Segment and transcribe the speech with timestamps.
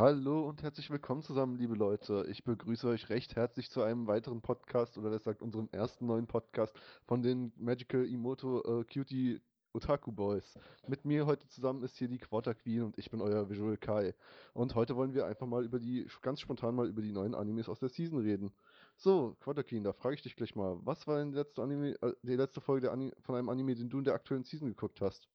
[0.00, 2.24] Hallo und herzlich willkommen zusammen, liebe Leute.
[2.30, 6.26] Ich begrüße euch recht herzlich zu einem weiteren Podcast oder das sagt unserem ersten neuen
[6.26, 9.42] Podcast von den Magical Emoto äh, Cutie
[9.74, 10.58] Otaku Boys.
[10.86, 14.14] Mit mir heute zusammen ist hier die Quarter Queen und ich bin euer Visual Kai.
[14.54, 17.68] Und heute wollen wir einfach mal über die, ganz spontan mal über die neuen Animes
[17.68, 18.54] aus der Season reden.
[18.96, 21.90] So, Quarter Queen, da frage ich dich gleich mal, was war denn die letzte, Anime,
[22.00, 25.02] äh, die letzte Folge Ani von einem Anime, den du in der aktuellen Season geguckt
[25.02, 25.28] hast?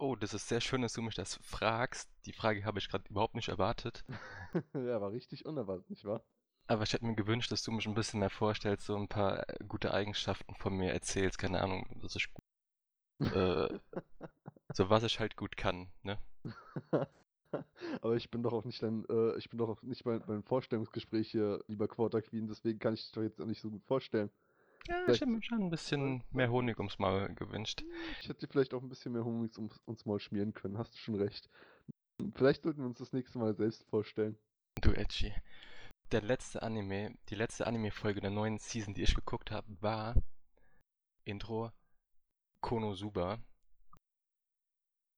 [0.00, 2.08] Oh, das ist sehr schön, dass du mich das fragst.
[2.24, 4.04] Die Frage habe ich gerade überhaupt nicht erwartet.
[4.72, 6.22] ja, war richtig unerwartet, nicht wahr?
[6.68, 9.48] Aber ich hätte mir gewünscht, dass du mich ein bisschen mehr vorstellst, so ein paar
[9.48, 11.38] äh, gute Eigenschaften von mir erzählst.
[11.38, 12.28] Keine Ahnung, dass ich
[13.18, 13.68] äh,
[14.72, 16.18] so was ich halt gut kann, ne?
[18.00, 20.44] Aber ich bin doch auch nicht dein, äh, ich bin doch auch nicht bei, beim
[20.44, 23.84] Vorstellungsgespräch hier, lieber Quarter Queen, deswegen kann ich dich doch jetzt auch nicht so gut
[23.84, 24.30] vorstellen.
[24.88, 27.84] Ja, ich hätte mir schon ein bisschen mehr Honig ums Maul gewünscht.
[28.20, 30.94] Ich hätte dir vielleicht auch ein bisschen mehr Honig ums, ums Maul schmieren können, hast
[30.94, 31.50] du schon recht.
[32.34, 34.38] Vielleicht sollten wir uns das nächste Mal selbst vorstellen.
[34.80, 35.32] Du Edgy.
[36.10, 40.14] Der letzte Anime, die letzte Anime-Folge der neuen Season, die ich geguckt habe, war
[41.24, 41.70] Intro
[42.62, 43.38] Konosuba.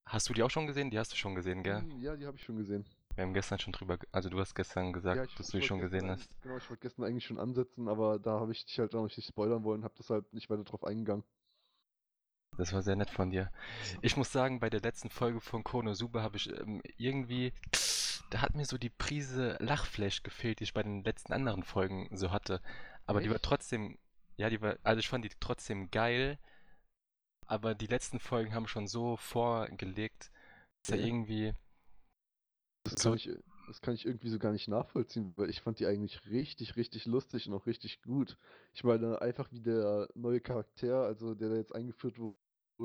[0.08, 0.90] Hast du die auch schon gesehen?
[0.90, 1.82] Die hast du schon gesehen, gell?
[1.82, 2.84] Hm, ja, die habe ich schon gesehen.
[3.14, 5.66] Wir haben gestern schon drüber, also du hast gestern gesagt, ja, ich, dass du die
[5.66, 6.30] schon gesehen hast.
[6.42, 9.22] Genau, ich wollte gestern eigentlich schon ansetzen, aber da habe ich dich halt auch nicht
[9.22, 11.24] spoilern wollen, habe deshalb nicht weiter drauf eingegangen.
[12.56, 13.50] Das war sehr nett von dir.
[14.02, 17.52] Ich muss sagen, bei der letzten Folge von Konosuba habe ich ähm, irgendwie,
[18.30, 22.08] da hat mir so die Prise Lachflash gefehlt, die ich bei den letzten anderen Folgen
[22.16, 22.60] so hatte.
[23.06, 23.26] Aber Echt?
[23.26, 23.98] die war trotzdem,
[24.36, 26.38] ja, die war, also ich fand die trotzdem geil,
[27.46, 30.30] aber die letzten Folgen haben schon so vorgelegt,
[30.82, 30.96] dass ja.
[30.96, 31.54] er irgendwie.
[32.84, 33.30] Das kann, ich,
[33.66, 37.06] das kann ich irgendwie so gar nicht nachvollziehen, weil ich fand die eigentlich richtig, richtig
[37.06, 38.38] lustig und auch richtig gut.
[38.72, 42.36] Ich meine, einfach wie der neue Charakter, also der da jetzt eingeführt wurde,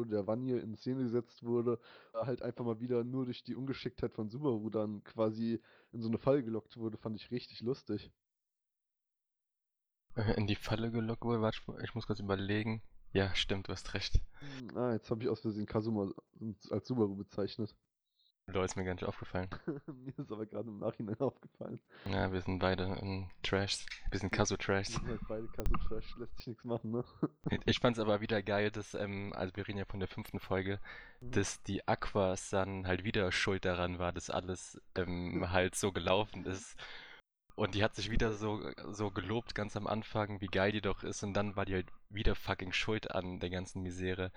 [0.10, 1.80] der Vanier in Szene gesetzt wurde,
[2.14, 5.62] halt einfach mal wieder nur durch die Ungeschicktheit von Subaru dann quasi
[5.94, 8.12] in so eine Falle gelockt wurde, fand ich richtig lustig.
[10.36, 11.42] In die Falle gelockt wurde?
[11.42, 12.82] Warte, ich muss kurz überlegen.
[13.12, 14.20] Ja, stimmt, du hast recht.
[14.40, 16.12] Hm, ah, jetzt habe ich aus Versehen Kazuma
[16.70, 17.74] als Subaru bezeichnet.
[18.48, 19.50] Lol, ist mir gar nicht aufgefallen.
[19.88, 21.80] mir ist aber gerade im Nachhinein aufgefallen.
[22.06, 23.86] Ja, wir sind beide in Trash.
[24.12, 24.90] Wir sind Kasu-Trash.
[24.90, 27.04] Wir sind halt beide Kasu-Trash, lässt sich nichts machen, ne?
[27.66, 30.80] ich fand's aber wieder geil, dass, ähm, also wir reden ja von der fünften Folge,
[31.22, 31.32] mhm.
[31.32, 36.46] dass die Aquas dann halt wieder schuld daran war, dass alles ähm, halt so gelaufen
[36.46, 36.78] ist.
[37.56, 38.60] Und die hat sich wieder so,
[38.92, 41.24] so gelobt ganz am Anfang, wie geil die doch ist.
[41.24, 44.32] Und dann war die halt wieder fucking schuld an der ganzen Misere.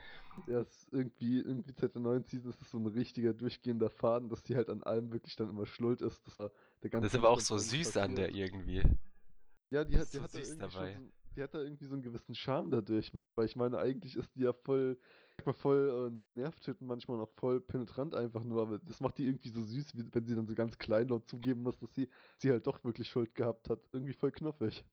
[0.46, 4.28] Ja, ist irgendwie, irgendwie seit der neuen Season ist es so ein richtiger durchgehender Faden,
[4.28, 6.24] dass die halt an allem wirklich dann immer schuld ist.
[6.26, 6.36] Das,
[6.82, 8.04] der ganze das ist aber auch so süß passiert.
[8.04, 8.82] an der irgendwie.
[9.70, 10.94] Ja, die hat, die so hat süß dabei.
[10.94, 13.10] Schon, die hat da irgendwie so einen gewissen Charme dadurch.
[13.34, 14.96] Weil ich meine, eigentlich ist die ja voll,
[15.54, 19.62] voll äh, nervtötend, manchmal noch voll penetrant einfach nur, aber das macht die irgendwie so
[19.62, 22.82] süß, wie, wenn sie dann so ganz kleinlaut zugeben muss, dass sie, sie halt doch
[22.84, 23.80] wirklich Schuld gehabt hat.
[23.92, 24.84] Irgendwie voll knuffig.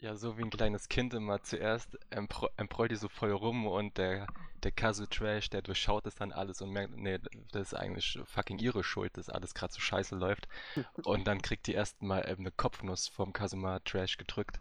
[0.00, 1.42] Ja, so wie ein kleines Kind immer.
[1.42, 4.26] Zuerst emprollt die so voll rum und der,
[4.62, 7.18] der Kazu Trash, der durchschaut das dann alles und merkt, nee,
[7.52, 10.48] das ist eigentlich fucking ihre Schuld, dass alles gerade so scheiße läuft.
[11.04, 14.58] und dann kriegt die erstmal ähm, eine Kopfnuss vom Kazuma Trash gedrückt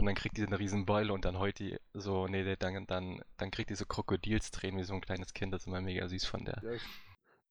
[0.00, 3.22] und dann kriegt die eine riesen Beule und dann heult die so, nee, dann, dann,
[3.36, 5.52] dann kriegt die so Krokodilstränen wie so ein kleines Kind.
[5.52, 6.60] Das ist immer mega süß von der.
[6.62, 6.78] Ja,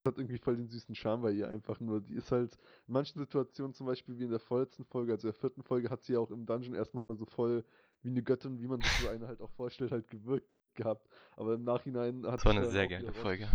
[0.05, 2.01] hat irgendwie voll den süßen Charme bei ihr einfach nur.
[2.01, 2.55] Die ist halt
[2.87, 6.03] in manchen Situationen, zum Beispiel wie in der vorletzten Folge, also der vierten Folge, hat
[6.03, 7.63] sie ja auch im Dungeon erstmal so voll
[8.01, 11.07] wie eine Göttin, wie man sich so eine halt auch vorstellt, halt gewirkt gehabt.
[11.35, 13.49] Aber im Nachhinein hat Das war eine sehr geile Folge.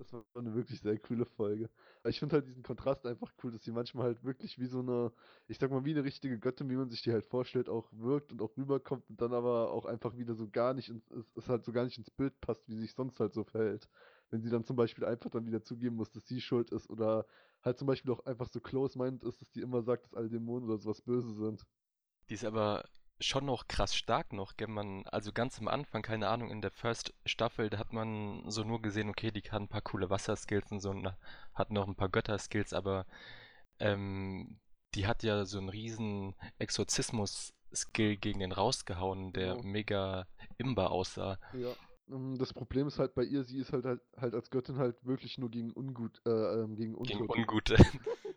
[0.00, 1.68] Das war eine wirklich sehr coole Folge.
[2.04, 5.12] Ich finde halt diesen Kontrast einfach cool, dass sie manchmal halt wirklich wie so eine,
[5.46, 8.32] ich sag mal, wie eine richtige Göttin, wie man sich die halt vorstellt, auch wirkt
[8.32, 11.66] und auch rüberkommt und dann aber auch einfach wieder so gar nicht, ins, es, halt
[11.66, 13.90] so gar nicht ins Bild passt, wie sie sich sonst halt so verhält.
[14.30, 17.26] Wenn sie dann zum Beispiel einfach dann wieder zugeben muss, dass sie schuld ist oder
[17.60, 20.66] halt zum Beispiel auch einfach so close-minded ist, dass die immer sagt, dass alle Dämonen
[20.66, 21.66] oder sowas böse sind.
[22.30, 22.88] Die ist aber
[23.20, 24.68] schon noch krass stark noch, gell?
[24.68, 28.64] Man, also ganz am Anfang, keine Ahnung, in der First Staffel, da hat man so
[28.64, 31.12] nur gesehen, okay, die kann ein paar coole Wasserskills und so und
[31.54, 33.06] hat noch ein paar Götterskills, aber
[33.78, 34.58] ähm,
[34.94, 39.62] die hat ja so einen riesen Exorzismus-Skill gegen den rausgehauen, der oh.
[39.62, 40.26] mega
[40.56, 41.38] imbar aussah.
[41.52, 41.74] Ja.
[42.10, 45.04] Ähm, das Problem ist halt bei ihr, sie ist halt halt, halt als Göttin halt
[45.04, 47.18] wirklich nur gegen ungut, äh, ähm, gegen Untote.
[47.26, 47.76] Gegen Ungute.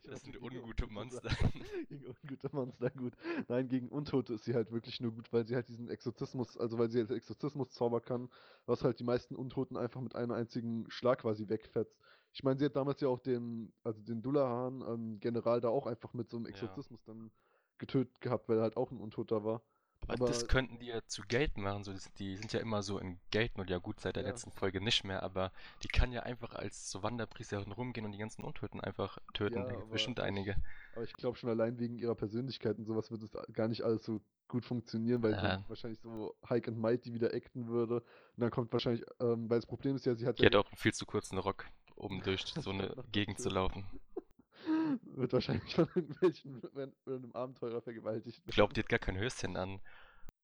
[0.04, 1.30] das sind ungute Monster.
[1.90, 3.14] gegen ungute Monster, gut.
[3.48, 6.78] Nein, gegen Untote ist sie halt wirklich nur gut, weil sie halt diesen Exorzismus, also
[6.78, 8.30] weil sie halt Exorzismus-Zauber kann,
[8.66, 11.98] was halt die meisten Untoten einfach mit einem einzigen Schlag quasi wegfetzt.
[12.34, 15.86] Ich meine, sie hat damals ja auch den, also den Dullahan, ähm, General da auch
[15.88, 17.14] einfach mit so einem Exorzismus ja.
[17.14, 17.32] dann
[17.78, 19.62] getötet gehabt, weil er halt auch ein Untoter war.
[20.08, 21.84] Aber das könnten die ja zu Geld machen.
[21.84, 23.70] So, die sind ja immer so in Geldnot.
[23.70, 24.30] Ja gut, seit der Ja.
[24.30, 25.52] letzten Folge nicht mehr, aber
[25.82, 29.56] die kann ja einfach als so Wanderpriesterin rumgehen und die ganzen Untoten einfach töten.
[29.56, 30.56] Ja, da gibt bestimmt einige.
[30.94, 34.04] Aber ich glaube schon allein wegen ihrer Persönlichkeit und sowas wird es gar nicht alles
[34.04, 35.64] so gut funktionieren, weil Ja.
[35.68, 37.96] wahrscheinlich so Hike and Mighty wieder acten würde.
[37.96, 38.04] Und
[38.38, 40.68] dann kommt wahrscheinlich, ähm, weil das Problem ist ja, sie hat Die ja hat auch
[40.70, 41.66] einen viel zu kurzen Rock,
[41.96, 43.86] um durch so eine Gegend zu laufen.
[45.04, 48.42] Wird wahrscheinlich von irgendwelchen von einem Abenteurer vergewaltigt.
[48.46, 49.82] Ich glaube, die hat gar kein Höschen an.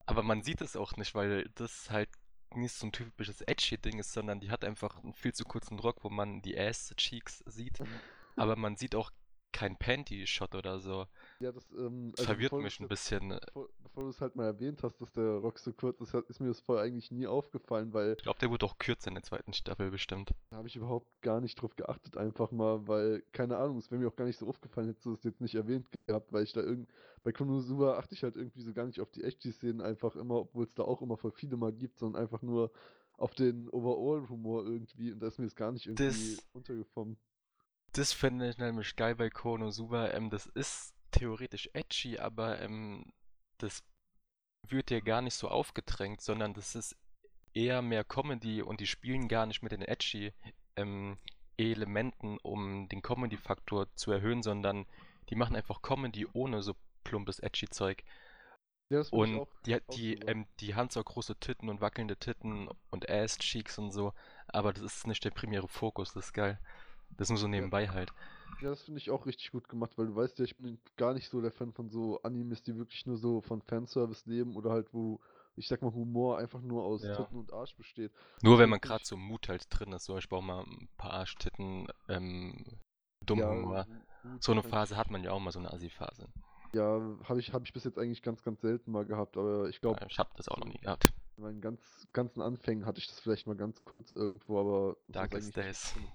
[0.05, 2.09] Aber man sieht es auch nicht, weil das halt
[2.55, 6.03] nicht so ein typisches Edgy-Ding ist, sondern die hat einfach einen viel zu kurzen Rock,
[6.03, 7.79] wo man die Ass-Cheeks sieht.
[8.35, 9.11] Aber man sieht auch
[9.51, 11.07] kein Panty-Shot oder so.
[11.41, 13.29] Ja, das ähm, Das verwirrt bevor mich ein bisschen.
[13.29, 16.41] Bevor, bevor du es halt mal erwähnt hast, dass der Rock so kurz ist, ist
[16.41, 19.23] mir das vorher eigentlich nie aufgefallen, weil Ich glaube, der wird auch kürzer in der
[19.23, 20.31] zweiten Staffel bestimmt.
[20.49, 24.01] da habe ich überhaupt gar nicht drauf geachtet, einfach mal, weil, keine Ahnung, es wäre
[24.01, 26.51] mir auch gar nicht so aufgefallen, hättest du es jetzt nicht erwähnt gehabt, weil ich
[26.51, 26.89] da irgend,
[27.23, 30.65] bei Konosuba achte ich halt irgendwie so gar nicht auf die Echi-Szenen einfach immer, obwohl
[30.65, 32.69] es da auch immer voll viele mal gibt, sondern einfach nur
[33.17, 37.17] auf den Overall-Humor irgendwie und da ist mir das gar nicht irgendwie Das- untergekommen.
[37.93, 40.09] Das finde ich nämlich geil bei Konosuba.
[40.11, 43.11] Ähm, das ist theoretisch edgy, aber ähm,
[43.57, 43.83] das
[44.67, 46.95] wird dir gar nicht so aufgedrängt, sondern das ist
[47.53, 50.33] eher mehr Comedy und die spielen gar nicht mit den edgy
[50.75, 51.17] ähm,
[51.57, 54.85] Elementen, um den Comedy-Faktor zu erhöhen, sondern
[55.29, 58.03] die machen einfach Comedy ohne so plumpes edgy Zeug.
[58.91, 62.69] Ja, Und auch, die, auch die, ähm, die haben zwar große Titten und wackelnde Titten
[62.89, 64.13] und Ass-Cheeks und so,
[64.47, 66.59] aber das ist nicht der primäre Fokus, das ist geil.
[67.17, 68.11] Das ist nur so nebenbei halt.
[68.61, 71.13] Ja, das finde ich auch richtig gut gemacht, weil du weißt ja, ich bin gar
[71.13, 74.71] nicht so der Fan von so Animes, die wirklich nur so von Fanservice leben oder
[74.71, 75.19] halt, wo,
[75.55, 77.15] ich sag mal, Humor einfach nur aus Ja.
[77.15, 78.11] Titten und Arsch besteht.
[78.41, 80.89] Nur wenn man gerade so im Mut halt drin ist, so ich brauche mal ein
[80.97, 82.65] paar Arschtitten, ähm,
[83.25, 83.87] dumm Ja, Humor.
[84.41, 86.27] So eine kann Phase hat man ja auch mal, so eine Assi-Phase.
[86.73, 89.79] Ja, habe ich, hab ich bis jetzt eigentlich ganz, ganz selten mal gehabt, aber ich
[89.81, 91.11] glaube, Ja, Ich habe das auch noch nie gehabt.
[91.37, 94.97] in meinen ganz, ganzen Anfängen hatte ich das vielleicht mal ganz kurz irgendwo, aber.
[95.07, 95.95] Darkest Days.
[95.95, 96.11] nicht.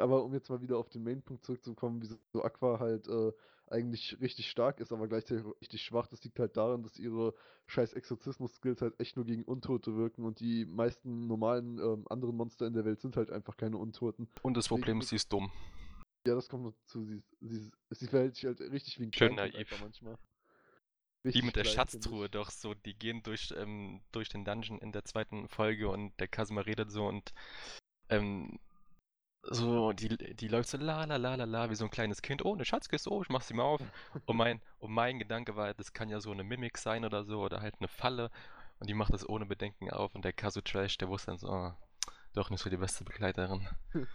[0.00, 3.32] Aber um jetzt mal wieder auf den Main-Punkt zurückzukommen, wieso so Aqua halt äh,
[3.68, 7.34] eigentlich richtig stark ist, aber gleichzeitig richtig schwach, das liegt halt daran, dass ihre
[7.66, 12.66] scheiß Exorzismus-Skills halt echt nur gegen Untote wirken und die meisten normalen ähm, anderen Monster
[12.66, 14.28] in der Welt sind halt einfach keine Untoten.
[14.42, 15.50] Und das Problem ist, sie ist dumm.
[16.26, 17.04] Ja, das kommt noch dazu.
[17.04, 19.68] Sie, sie, sie verhält sich halt richtig wie ein Schön naiv.
[19.80, 20.16] manchmal.
[21.22, 21.64] Die Richtig mit der.
[21.64, 26.12] Schatztruhe doch so, die gehen durch, ähm, durch den Dungeon in der zweiten Folge und
[26.20, 27.32] der Kasuma redet so und
[28.10, 28.58] ähm,
[29.50, 32.44] so, die, die läuft so la la la la la wie so ein kleines Kind.
[32.44, 33.80] Oh, eine Schatzkiste, oh, ich mach sie mal auf.
[34.26, 37.40] Und mein, und mein Gedanke war, das kann ja so eine Mimik sein oder so,
[37.42, 38.30] oder halt eine Falle.
[38.78, 41.48] Und die macht das ohne Bedenken auf und der Kazu Trash, der wusste dann so,
[41.48, 41.72] oh,
[42.34, 43.66] doch nicht so die beste Begleiterin.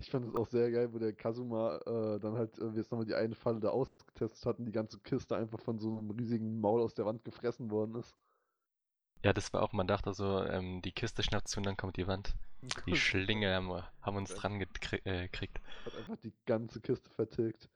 [0.00, 3.06] Ich fand es auch sehr geil, wo der Kazuma äh, dann halt äh, jetzt nochmal
[3.06, 6.60] die eine Falle da ausgetestet hat und die ganze Kiste einfach von so einem riesigen
[6.60, 8.14] Maul aus der Wand gefressen worden ist.
[9.24, 11.96] Ja, das war auch, man dachte so, ähm, die Kiste schnappt zu und dann kommt
[11.96, 12.34] die Wand.
[12.86, 14.66] Die Schlinge haben, wir- haben uns dran äh,
[15.28, 15.60] gekriegt.
[15.84, 17.68] Hat einfach die ganze Kiste vertilgt.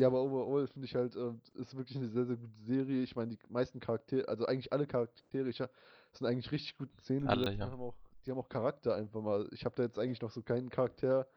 [0.00, 3.02] Ja, aber overall finde ich halt, äh, ist wirklich eine sehr, sehr gute Serie.
[3.02, 7.28] Ich meine, die meisten Charaktere, also eigentlich alle Charaktere, ich, sind eigentlich richtig gute Szenen
[7.28, 7.70] Alle, ja.
[7.70, 7.94] haben auch,
[8.26, 9.48] die haben auch Charakter einfach mal.
[9.52, 11.28] Ich habe da jetzt eigentlich noch so keinen Charakter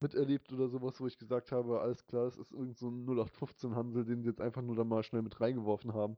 [0.00, 3.74] miterlebt oder sowas, wo ich gesagt habe, alles klar, es ist irgend so ein 0815
[3.74, 6.16] Hansel, den sie jetzt einfach nur da mal schnell mit reingeworfen haben.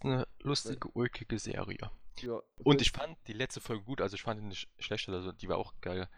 [0.00, 1.90] Eine lustige, ulkige Serie.
[2.20, 5.22] Ja, Und ich fand die letzte Folge gut, also ich fand die nicht schlecht oder
[5.22, 6.08] so, die war auch geil.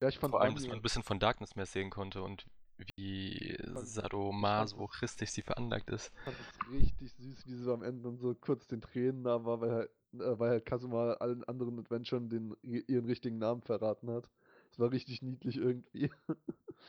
[0.00, 2.46] ja, ich fand Vor allem, dass man ein bisschen von Darkness mehr sehen konnte und
[2.96, 6.12] wie sadomasochistisch sie veranlagt ist.
[6.24, 9.44] fand es richtig süß, wie sie so am Ende dann so kurz den Tränen nah
[9.44, 14.10] war, weil halt, äh, weil halt Kazuma allen anderen Adventuren den, ihren richtigen Namen verraten
[14.10, 14.30] hat.
[14.76, 16.10] Das war richtig niedlich irgendwie.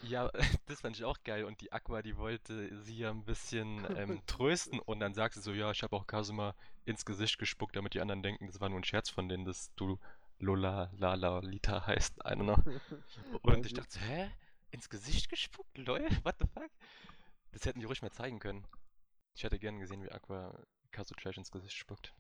[0.04, 0.30] Ja,
[0.66, 1.46] das fand ich auch geil.
[1.46, 5.42] Und die Aqua, die wollte sie ja ein bisschen ähm, trösten und dann sagt sie
[5.42, 6.54] so, ja, ich habe auch Kasuma
[6.84, 9.74] ins Gesicht gespuckt, damit die anderen denken, das war nur ein Scherz von denen, dass
[9.76, 10.00] du
[10.40, 12.18] Lola Lala Lita heißt.
[12.18, 13.40] I don't know.
[13.42, 14.32] Und ich dachte so, hä?
[14.72, 15.78] Ins Gesicht gespuckt?
[15.78, 16.70] Lol, what the fuck?
[17.54, 18.68] Das hätten die ruhig mehr zeigen können.
[19.34, 22.14] Ich hätte gern gesehen, wie Aqua Kazu Trash ins Gesicht spuckt.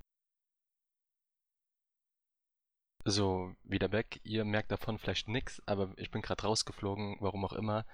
[3.09, 4.19] So, wieder back.
[4.25, 7.85] Ihr merkt davon vielleicht nix, aber ich bin gerade rausgeflogen, warum auch immer.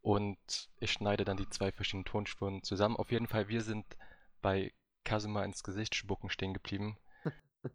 [0.00, 2.96] Und ich schneide dann die zwei verschiedenen Tonspuren zusammen.
[2.96, 3.84] Auf jeden Fall, wir sind
[4.42, 4.72] bei
[5.02, 6.96] Kazuma ins Gesicht spucken stehen geblieben.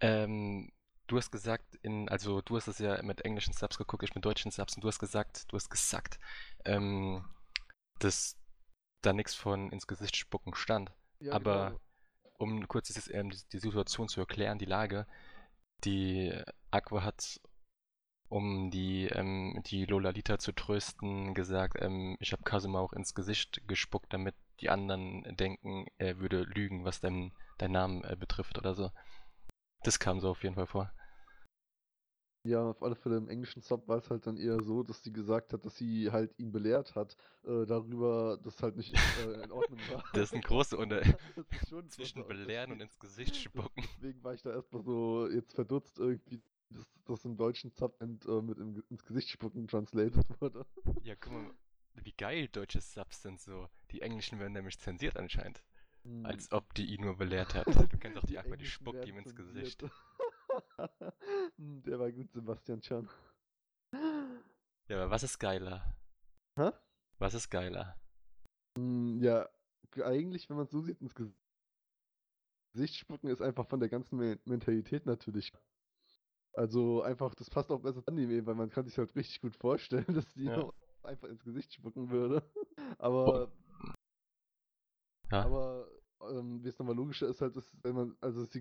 [0.00, 0.70] ähm,
[1.06, 4.26] du hast gesagt, in, also du hast es ja mit englischen Subs geguckt, ich mit
[4.26, 6.18] deutschen Subs und du hast gesagt, du hast gesagt,
[6.66, 7.24] ähm,
[8.00, 8.36] dass
[9.00, 10.92] da nichts von ins Gesicht spucken stand.
[11.20, 11.80] Ja, Aber genau.
[12.42, 15.06] Um kurz dieses, ähm, die, Situation zu erklären, die Lage,
[15.84, 16.32] die
[16.70, 17.40] Aqua hat
[18.28, 23.62] um die, ähm, die Lolalita zu trösten, gesagt, ähm, ich habe Kasuma auch ins Gesicht
[23.68, 28.74] gespuckt, damit die anderen denken, er würde lügen, was dein, dein Namen äh, betrifft oder
[28.74, 28.90] so.
[29.82, 30.92] Das kam so auf jeden Fall vor.
[32.44, 35.12] Ja, auf alle Fälle im englischen Sub war es halt dann eher so, dass sie
[35.12, 39.52] gesagt hat, dass sie halt ihn belehrt hat, äh, darüber, dass halt nicht äh, in
[39.52, 40.02] Ordnung war.
[40.12, 41.16] Das ist ein großer Unterschied
[41.88, 43.84] zwischen belehren und ins Gesicht spucken.
[43.96, 48.42] Deswegen war ich da erstmal so jetzt verdutzt irgendwie, dass das im deutschen Subend äh,
[48.42, 50.66] mit im, ins Gesicht spucken translated wurde.
[51.04, 51.54] Ja, guck mal,
[51.94, 53.68] wie geil deutsche Subs sind so.
[53.90, 55.62] Die englischen werden nämlich zensiert anscheinend.
[56.04, 56.26] Hm.
[56.26, 57.66] Als ob die ihn nur belehrt hat.
[57.92, 59.84] Du kennst auch die Aqua, die spuckt ihm ins Gesicht.
[61.56, 63.08] Hm, der war gut, Sebastian Chan.
[64.88, 65.96] Ja, aber was ist geiler?
[66.56, 66.70] Hä?
[67.18, 67.96] Was ist geiler?
[68.76, 69.48] Hm, ja,
[70.02, 71.14] eigentlich, wenn man es so sieht, ins
[72.74, 75.52] Gesicht spucken ist einfach von der ganzen Mentalität natürlich.
[76.54, 79.56] Also einfach, das passt auch besser an Anime, weil man kann sich halt richtig gut
[79.56, 80.70] vorstellen, dass die ja.
[81.02, 82.42] einfach ins Gesicht spucken würde.
[82.98, 83.52] Aber
[85.32, 85.44] ja.
[85.44, 85.88] aber
[86.30, 88.60] ähm, wie es nochmal logischer ist halt, dass wenn man, also dass sie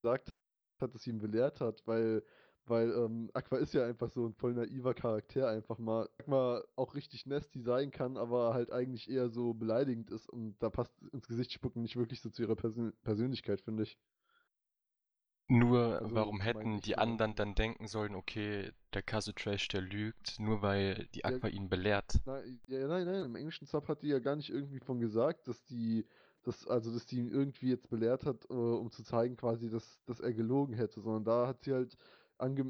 [0.00, 0.32] gesagt
[0.80, 2.22] hat, dass sie ihn belehrt hat, weil,
[2.64, 6.08] weil ähm, Aqua ist ja einfach so ein voll naiver Charakter einfach mal.
[6.18, 10.70] Aqua auch richtig nasty sein kann, aber halt eigentlich eher so beleidigend ist und da
[10.70, 13.98] passt ins Gesicht spucken nicht wirklich so zu ihrer Persön Persönlichkeit, finde ich.
[15.48, 20.62] Nur also, warum hätten die anderen dann denken sollen, okay, der Trash, der lügt, nur
[20.62, 22.20] weil die Aqua ja, ihn belehrt?
[22.24, 25.48] Nein, ja, nein, nein, im englischen Sub hat die ja gar nicht irgendwie von gesagt,
[25.48, 26.06] dass die
[26.42, 30.20] dass, also, die ihn irgendwie jetzt belehrt hat, äh, um zu zeigen quasi, dass, dass
[30.20, 31.96] er gelogen hätte, sondern da hat sie halt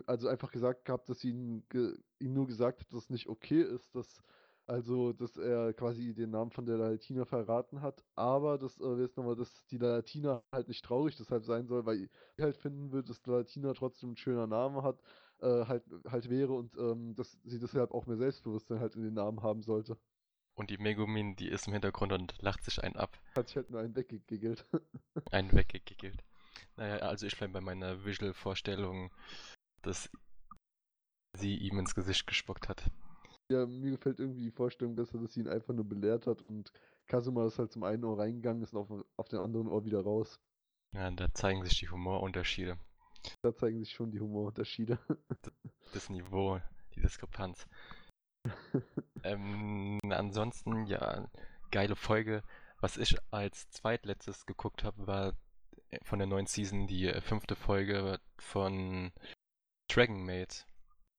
[0.06, 1.64] also einfach gesagt gehabt, dass sie ihn,
[2.18, 4.20] ihm nur gesagt hat, dass es nicht okay ist, dass
[4.66, 9.16] also, dass er quasi den Namen von der Latina verraten hat, aber dass, äh, jetzt
[9.16, 13.02] nochmal, dass die Latina halt nicht traurig deshalb sein soll, weil sie halt finden will,
[13.02, 15.02] dass Latina trotzdem ein schöner Name hat,
[15.40, 19.14] äh, halt, halt wäre und ähm, dass sie deshalb auch mehr Selbstbewusstsein halt in den
[19.14, 19.98] Namen haben sollte.
[20.60, 23.18] Und die Megumin, die ist im Hintergrund und lacht sich einen ab.
[23.34, 24.66] Hat sich halt nur einen weggegiggelt.
[25.32, 26.22] einen weggegiggelt.
[26.76, 29.10] Naja, also ich bleibe bei meiner Visual-Vorstellung,
[29.80, 30.10] dass
[31.38, 32.84] sie ihm ins Gesicht gespuckt hat.
[33.50, 36.70] Ja, mir gefällt irgendwie die Vorstellung besser, dass sie ihn einfach nur belehrt hat und
[37.06, 40.02] Kasuma ist halt zum einen Ohr reingegangen ist und auf, auf den anderen Ohr wieder
[40.02, 40.38] raus.
[40.92, 42.76] Ja, da zeigen sich die Humorunterschiede.
[43.40, 44.98] Da zeigen sich schon die Humorunterschiede.
[45.94, 46.60] Das Niveau,
[46.94, 47.66] die Diskrepanz.
[49.24, 51.28] ähm, ansonsten, ja,
[51.70, 52.42] geile Folge.
[52.80, 55.34] Was ich als zweitletztes geguckt habe, war
[56.02, 59.12] von der neuen Season die äh, fünfte Folge von
[59.88, 60.66] Dragon Maid.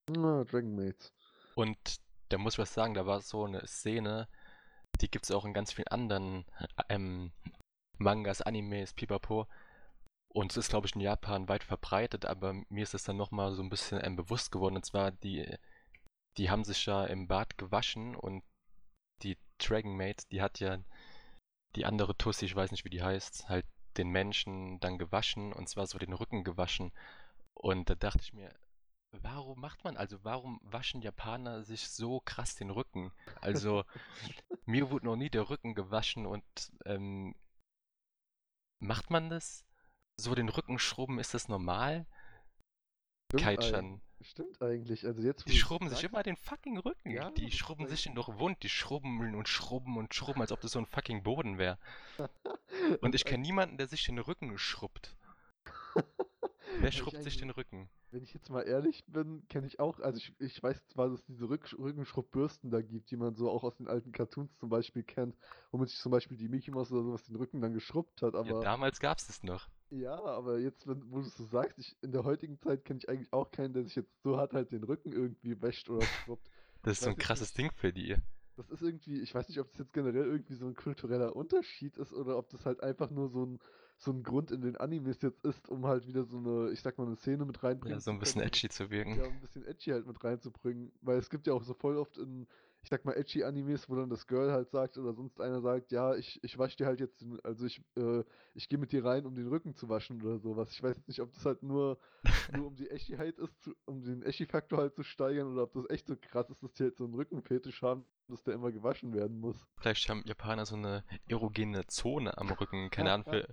[0.10, 1.12] Ah, Dragon Maid.
[1.56, 2.00] Und
[2.30, 4.28] da muss ich was sagen, da war so eine Szene,
[5.00, 6.46] die gibt es auch in ganz vielen anderen
[6.90, 7.32] ähm,
[7.98, 9.48] Mangas, Animes, Pipapo.
[10.30, 13.54] Und es ist, glaube ich, in Japan weit verbreitet, aber mir ist es dann nochmal
[13.54, 14.78] so ein bisschen ähm, bewusst geworden.
[14.78, 15.58] Und zwar die
[16.38, 18.43] die haben sich ja im Bad gewaschen und
[19.23, 20.79] die Dragon Maid, die hat ja
[21.75, 23.65] die andere Tussi, ich weiß nicht wie die heißt, halt
[23.97, 26.91] den Menschen dann gewaschen und zwar so den Rücken gewaschen.
[27.53, 28.53] Und da dachte ich mir,
[29.11, 33.11] warum macht man, also warum waschen Japaner sich so krass den Rücken?
[33.41, 33.83] Also
[34.65, 36.43] mir wurde noch nie der Rücken gewaschen und
[36.85, 37.35] ähm,
[38.79, 39.65] macht man das?
[40.17, 42.05] So den Rücken schrubben, ist das normal?
[43.38, 44.01] Kaichan.
[44.24, 45.06] Stimmt eigentlich.
[45.06, 47.12] Also jetzt, die schrubben sich immer den fucking Rücken.
[47.12, 48.62] Ja, die schrubben sich den doch wund.
[48.63, 51.78] Die schrubben und schrubben und schrubben, als ob das so ein fucking Boden wäre.
[53.01, 55.16] und ich kenne niemanden, der sich den Rücken schrubbt.
[56.80, 57.90] Wer schrubbt sich den Rücken?
[58.12, 61.20] Wenn ich jetzt mal ehrlich bin, kenne ich auch, also ich, ich weiß zwar, dass
[61.20, 64.70] es diese Rück Rückenschrubbbürsten da gibt, die man so auch aus den alten Cartoons zum
[64.70, 65.36] Beispiel kennt,
[65.72, 68.50] womit sich zum Beispiel die Mickey Mouse oder sowas den Rücken dann geschrubbt hat, aber...
[68.50, 69.70] Ja, damals gab es das noch.
[69.92, 73.00] Ja, aber jetzt, wenn, wo du es so sagst, ich, in der heutigen Zeit kenne
[73.00, 76.06] ich eigentlich auch keinen, der sich jetzt so hart halt den Rücken irgendwie wäscht oder
[76.06, 76.50] schrubbt.
[76.84, 78.16] das ist so ein krasses Ding für die.
[78.56, 81.98] Das ist irgendwie, ich weiß nicht, ob das jetzt generell irgendwie so ein kultureller Unterschied
[81.98, 83.60] ist oder ob das halt einfach nur so ein
[84.01, 86.98] so ein Grund in den Animes jetzt ist, um halt wieder so eine, ich sag
[86.98, 88.00] mal, eine Szene mit reinbringen.
[88.00, 89.15] Ja, so ein bisschen edgy zu wirken.
[89.15, 90.91] Ja, ein bisschen edgy halt mit reinzubringen.
[91.01, 92.48] Weil es gibt ja auch so voll oft in,
[92.83, 95.91] ich sag mal, edgy Animes, wo dann das Girl halt sagt oder sonst einer sagt,
[95.91, 98.23] ja, ich, ich wasche dir halt jetzt, den, also ich, äh,
[98.55, 100.71] ich gehe mit dir rein, um den Rücken zu waschen oder sowas.
[100.71, 102.00] Ich weiß nicht, ob das halt nur,
[102.55, 105.89] nur um die Echtheit ist, zu, um den Echi-Faktor halt zu steigern oder ob das
[105.89, 109.13] echt so krass ist, dass die halt so einen Rückenfetisch haben, dass der immer gewaschen
[109.13, 109.67] werden muss.
[109.77, 112.89] Vielleicht haben Japaner so eine erogene Zone am Rücken.
[112.89, 113.47] Keine Ahnung, für,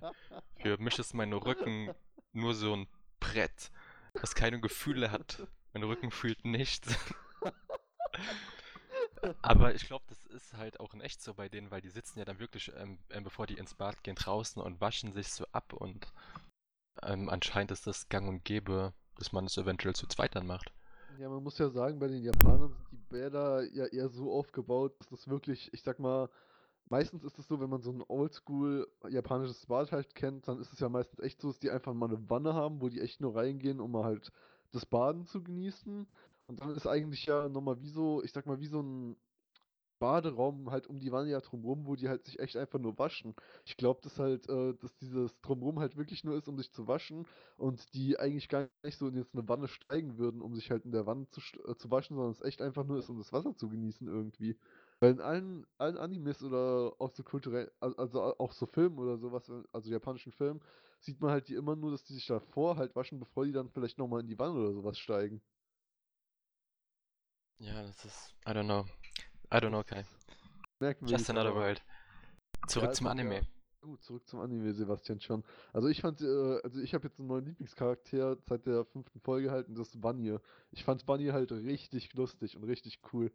[0.57, 1.93] für mich ist mein Rücken
[2.33, 2.87] nur so ein
[3.19, 3.71] Brett,
[4.13, 5.47] das keine Gefühle hat.
[5.73, 6.97] Mein Rücken fühlt nichts.
[9.41, 12.19] Aber ich glaube, das ist halt auch in echt so bei denen, weil die sitzen
[12.19, 15.45] ja dann wirklich, ähm, ähm, bevor die ins Bad gehen, draußen und waschen sich so
[15.51, 16.07] ab und
[17.03, 20.71] ähm, anscheinend ist das gang und gäbe dass man es eventuell zu zweit dann macht.
[21.19, 24.95] Ja, man muss ja sagen, bei den Japanern sind die Bäder ja eher so aufgebaut,
[24.99, 26.29] dass das wirklich, ich sag mal,
[26.87, 30.71] meistens ist es so, wenn man so ein oldschool japanisches Bad halt kennt, dann ist
[30.71, 33.19] es ja meistens echt so, dass die einfach mal eine Wanne haben, wo die echt
[33.19, 34.31] nur reingehen, um mal halt
[34.71, 36.07] das Baden zu genießen.
[36.49, 39.17] Und dann ist eigentlich ja nochmal wie so, ich sag mal, wie so ein
[39.99, 43.35] Baderaum halt um die Wanne ja drumrum, wo die halt sich echt einfach nur waschen.
[43.65, 46.87] Ich glaube, dass halt, äh, dass dieses drumrum halt wirklich nur ist, um sich zu
[46.87, 47.27] waschen
[47.57, 50.85] und die eigentlich gar nicht so in jetzt eine Wanne steigen würden, um sich halt
[50.85, 53.33] in der Wanne zu, äh, zu waschen, sondern es echt einfach nur ist, um das
[53.33, 54.57] Wasser zu genießen irgendwie.
[55.01, 59.17] Weil in allen, allen Animes oder auch so kulturell, al- also auch so Filmen oder
[59.17, 60.61] sowas, also japanischen Filmen,
[60.99, 63.69] sieht man halt die immer nur, dass die sich davor halt waschen, bevor die dann
[63.69, 65.41] vielleicht nochmal in die Wanne oder sowas steigen.
[67.59, 68.33] Ja, das ist.
[68.47, 68.85] I don't know.
[69.51, 70.05] I don't know, Kai.
[70.79, 71.83] merkwürdig, Just another world.
[72.67, 73.47] Zurück Ja, zum ja- Anime.
[73.81, 75.43] Gut, zurück zum Anime, Sebastian schon.
[75.71, 79.51] Also ich fand, äh, also ich habe jetzt einen neuen Lieblingscharakter seit der fünften Folge
[79.51, 80.37] halt und das ist Bunny.
[80.71, 83.31] Ich fand Bunny halt richtig lustig und richtig cool.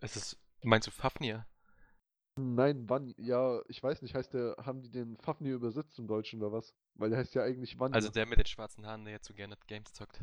[0.00, 0.38] Es ist.
[0.62, 1.46] Meinst du Fafnir?
[2.36, 6.42] Nein, Bunny, ja, ich weiß nicht, heißt der, haben die den Fafnir übersetzt im Deutschen
[6.42, 6.74] oder was?
[6.94, 7.94] Weil der heißt ja eigentlich Bunny.
[7.94, 10.20] Also der mit den schwarzen Haaren, der jetzt so gerne Games zockt.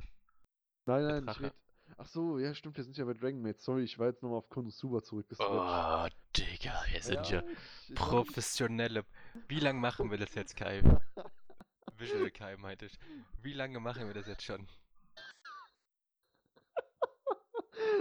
[0.87, 1.53] nein, nein, ich Drache.
[1.97, 3.59] Ach so, ja stimmt, wir sind ja bei Dragon Maid.
[3.61, 5.49] Sorry, ich war jetzt nochmal auf Konosuba zurückgeswitcht.
[5.49, 7.43] Oh, Digga, wir sind ja
[7.87, 9.05] ich professionelle.
[9.47, 10.81] Wie lange machen wir das jetzt, Kai?
[11.97, 12.99] Visual Kai meinte ich.
[13.41, 14.67] Wie lange machen wir das jetzt schon?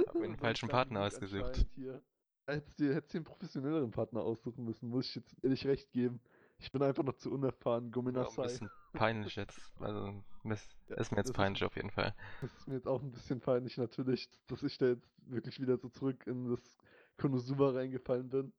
[0.06, 1.66] Hab mir den So falschen Partner ausgesucht.
[1.74, 2.02] Hier.
[2.46, 6.20] Hättest hättest dir einen professionelleren Partner aussuchen müssen, muss ich jetzt ehrlich recht geben.
[6.60, 9.72] Ich bin einfach noch zu unerfahren, Ja, ein bisschen peinlich jetzt.
[9.80, 12.14] Also, das Ja, ist mir jetzt ist- peinlich auf jeden Fall.
[12.40, 15.78] Das ist mir jetzt auch ein bisschen peinlich natürlich, dass ich da jetzt wirklich wieder
[15.78, 16.76] so zurück in das
[17.16, 18.52] Konosuba reingefallen bin.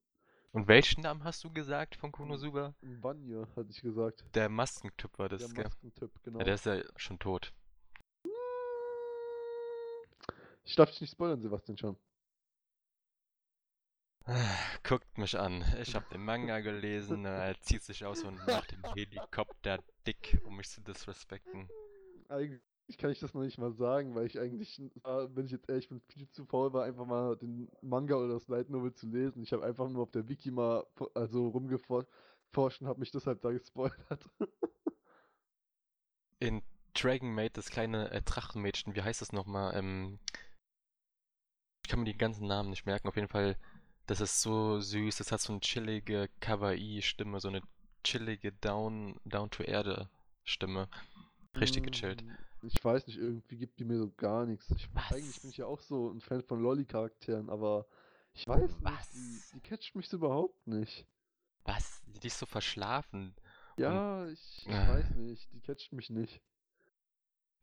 [0.52, 2.74] Und welchen Namen hast du gesagt von Konosuba?
[2.82, 4.26] Banjo, hatte ich gesagt.
[4.34, 5.64] Der Maskentyp war das, Der gell?
[5.66, 6.40] Maskentyp, genau.
[6.40, 7.54] Ja, der ist ja schon tot.
[10.66, 11.98] Ich darf dich nicht spoilern, Sebastian schon.
[14.84, 15.64] Guckt mich an.
[15.82, 17.26] Ich habe den Manga gelesen.
[17.26, 21.70] Er zieht sich aus und macht den Helikopter dick, um mich zu disrespekten.
[22.30, 22.62] Eigentlich
[22.98, 25.90] kann ich das noch nicht mal sagen, weil ich eigentlich, äh, wenn ich jetzt ehrlich
[25.90, 29.44] bin, viel zu faul war, einfach mal den Manga oder das Light Novel zu lesen.
[29.44, 33.52] Ich habe einfach nur auf der Wiki mal also rumgeforscht und habe mich deshalb da
[33.52, 34.30] gespoilert.
[36.40, 36.62] In
[36.94, 39.76] Dragon Maid, das kleine äh, Drachenmädchen, wie heißt das nochmal?
[39.76, 40.20] Ähm,
[41.84, 43.08] ich kann mir die ganzen Namen nicht merken.
[43.08, 43.58] Auf jeden Fall,
[44.12, 45.18] das ist so süß.
[45.18, 47.62] Das hat so eine chillige Kawaii-Stimme, so eine
[48.04, 50.90] chillige Down, Down-to-Erde-Stimme.
[51.56, 52.24] Richtig gechillt.
[52.24, 52.32] Mm,
[52.68, 54.70] Ich weiß nicht, irgendwie gibt die mir so gar nichts.
[54.72, 55.44] Ich, eigentlich bin Was?
[55.46, 57.88] ich ja auch so ein Fan von Lolli-Charakteren, aber
[58.34, 59.52] ich weiß nicht, die, Was?
[59.54, 61.06] die catcht mich so überhaupt nicht.
[61.64, 62.02] Was?
[62.06, 63.34] Die ist so verschlafen.
[63.78, 64.90] Ja, ich, ich Ah.
[64.90, 66.42] weiß nicht, die catcht mich nicht.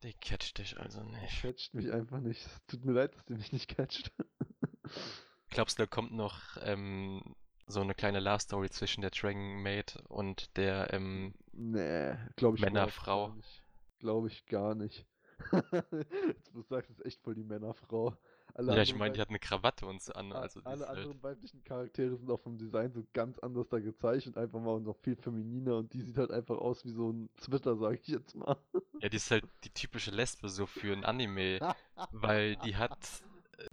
[0.02, 1.42] Die catcht dich also Die nicht.
[1.42, 2.44] catcht mich einfach nicht.
[2.46, 4.12] Es tut mir leid, dass die mich nicht catcht.
[5.50, 7.22] Glaubst du, da kommt noch ähm,
[7.66, 12.62] so eine kleine Love Story zwischen der Dragon Maid und der, ähm, Nee, glaube ich
[12.62, 13.28] Männer, überhaupt Frau.
[13.28, 13.62] gar nicht.
[13.98, 15.06] Glaube ich gar nicht.
[15.62, 18.16] Jetzt, wo du sagst, ist echt voll die Männerfrau.
[18.54, 21.22] Alle ja, ich meine, die hat eine Krawatte und so an, also alle halt, anderen
[21.22, 25.16] weiblichen Charaktere sind auch vom Design so ganz anders da gezeichnet, einfach mal noch viel
[25.16, 28.56] femininer und die sieht halt einfach aus wie so ein Twitter, sag ich jetzt mal.
[29.00, 31.60] ja, die ist halt die typische Lesbe so für ein Anime,
[32.12, 32.98] weil die hat,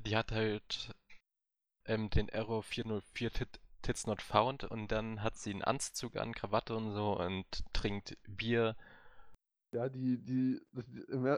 [0.05, 0.93] die hat halt
[1.85, 6.33] ähm, den Error 404 Tit, Tits Not Found und dann hat sie einen Anzug an,
[6.33, 8.75] Krawatte und so und trinkt Bier.
[9.73, 10.85] Ja, die, die, das,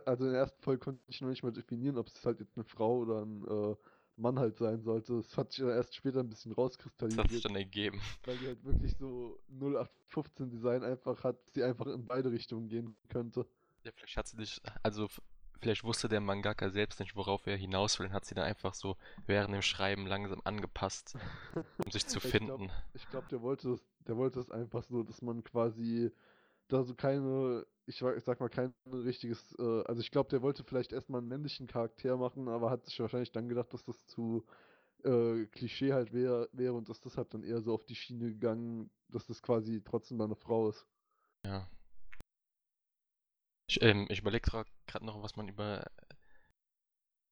[0.06, 2.56] also in der ersten Folge konnte ich noch nicht mal definieren, ob es halt jetzt
[2.56, 3.76] eine Frau oder ein äh,
[4.16, 5.22] Mann halt sein sollte.
[5.22, 6.54] Das hat sich ja erst später ein bisschen
[7.04, 7.46] Das hat sich rauskristallisiert.
[7.46, 8.02] dann ergeben.
[8.26, 12.96] weil die halt wirklich so 0815 Design einfach hat, die einfach in beide Richtungen gehen
[13.10, 13.48] könnte.
[13.84, 15.08] Ja, vielleicht hat sie dich, also
[15.60, 18.74] vielleicht wusste der Mangaka selbst nicht, worauf er hinaus will, und hat sie dann einfach
[18.74, 21.16] so während dem Schreiben langsam angepasst,
[21.84, 22.72] um sich zu glaub- finden.
[22.94, 26.12] Ich glaube, der wollte das, der wollte einfach so, dass man quasi
[26.68, 30.92] da so keine, ich, sag mal, kein richtiges, äh, also ich glaube, der wollte vielleicht
[30.92, 34.46] erstmal einen männlichen Charakter machen, aber hat sich wahrscheinlich dann gedacht, dass das zu
[35.04, 38.26] äh, Klischee halt wär, wäre und dass das halt dann eher so auf die Schiene
[38.32, 40.86] gegangen, dass das quasi trotzdem mal eine Frau ist.
[41.46, 41.68] Ja.
[43.80, 44.50] Ich, ähm, ich überlege
[44.88, 45.86] gerade noch, was man über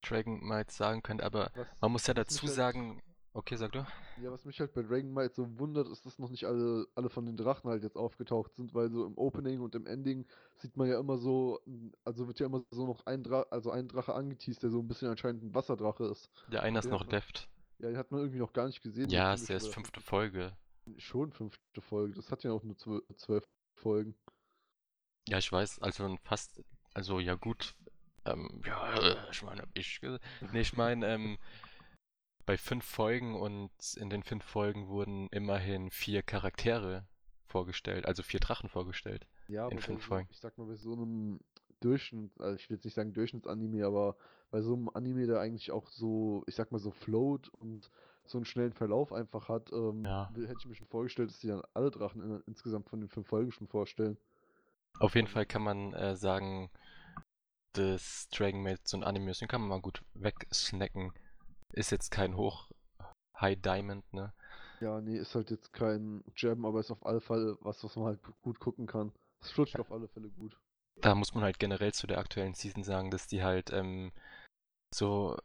[0.04, 3.02] Dragon Might sagen könnte, aber Was, man muss ja dazu halt- sagen,
[3.34, 3.86] okay, sag du.
[4.22, 7.10] Ja, was mich halt bei Dragon Might so wundert, ist, dass noch nicht alle, alle
[7.10, 10.28] von den Drachen halt jetzt aufgetaucht sind, weil so im Opening und im Ending
[10.58, 11.60] sieht man ja immer so,
[12.04, 14.88] also wird ja immer so noch ein Drache, also ein Drache angeteased, der so ein
[14.88, 16.30] bisschen anscheinend ein Wasserdrache ist.
[16.52, 17.50] Der einer ist noch man- left.
[17.80, 19.10] Ja, den hat man irgendwie noch gar nicht gesehen.
[19.10, 20.56] Ja, ist erst fünfte Folge.
[20.98, 24.16] Schon fünfte Folge, das hat ja auch nur zwölf Folgen.
[25.28, 26.62] Ja, ich weiß, also fast
[26.94, 27.76] Also ja gut.
[28.26, 30.02] Ähm, ja, äh, ich meine, ich.
[30.52, 31.38] Nee, ich meine, ähm,
[32.46, 37.08] bei fünf Folgen und in den fünf Folgen wurden immerhin vier Charaktere
[37.48, 39.28] vorgestellt, also vier Drachen vorgestellt.
[39.48, 40.28] Ja, In fünf Folgen.
[40.32, 41.40] ich sag mal, bei so einem
[41.80, 44.16] Durchschnitt, also ich will jetzt nicht sagen Durchschnittsanime, aber
[44.52, 47.92] bei so einem Anime, der eigentlich auch so, ich sag mal so float und
[48.26, 50.32] so einen schnellen Verlauf einfach hat, ähm, Ja.
[50.34, 53.28] hätte ich mir schon vorgestellt, dass die dann alle Drachen in, insgesamt von den fünf
[53.28, 54.18] Folgen schon vorstellen.
[55.00, 56.70] Auf jeden Fall kann man äh, sagen,
[57.74, 61.14] dass Dragon Maid so ein Anime ist, den kann man mal gut wegsnacken.
[61.74, 62.70] Ist jetzt kein hoch
[63.40, 64.34] High Diamond, ne?
[64.80, 68.06] Ja, nee, ist halt jetzt kein Gem, aber ist auf alle Fälle was, was man
[68.06, 69.12] halt gu- gut gucken kann.
[69.42, 70.58] Es flutscht auf alle Fälle gut.
[71.02, 74.12] Da muss man halt generell zu der aktuellen Season sagen, dass die halt ähm,
[74.94, 75.38] so.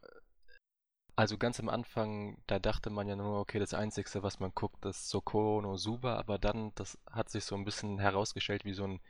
[1.15, 4.85] Also ganz am Anfang, da dachte man ja nur, okay, das Einzige, was man guckt,
[4.87, 8.85] ist Soko no Suba, aber dann, das hat sich so ein bisschen herausgestellt wie so
[8.85, 9.01] ein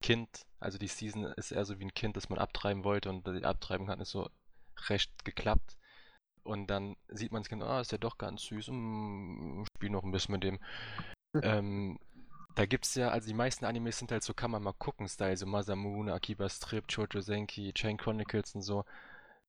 [0.00, 0.46] Kind.
[0.60, 3.44] Also die Season ist eher so wie ein Kind, das man abtreiben wollte und die
[3.44, 4.28] Abtreibung hat nicht so
[4.88, 5.76] recht geklappt.
[6.42, 10.02] Und dann sieht man das Kind, ah, ist ja doch ganz süß, mm, spiel noch
[10.02, 10.58] ein bisschen mit dem.
[11.42, 11.98] ähm,
[12.54, 15.36] da gibt's ja, also die meisten Animes sind halt so, kann man mal gucken, Style,
[15.36, 18.84] so Masamune, Akiba Strip, Chojo Senki, Chain Chronicles und so.